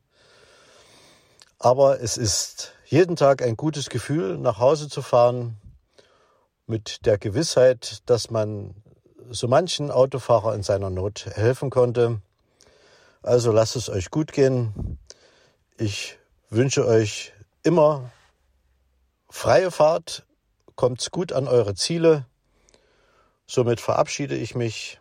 [1.59, 5.61] Aber es ist jeden Tag ein gutes Gefühl, nach Hause zu fahren
[6.67, 8.75] mit der Gewissheit, dass man
[9.31, 12.21] so manchen Autofahrer in seiner Not helfen konnte.
[13.23, 14.99] Also lasst es euch gut gehen.
[15.77, 16.19] Ich
[16.49, 17.33] wünsche euch
[17.63, 18.11] immer
[19.29, 20.27] freie Fahrt.
[20.75, 22.27] Kommt's gut an eure Ziele.
[23.47, 25.01] Somit verabschiede ich mich.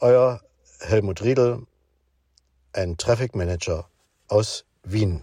[0.00, 0.40] Euer
[0.80, 1.66] Helmut Riedel,
[2.72, 3.88] ein Traffic Manager
[4.28, 5.22] aus Wien.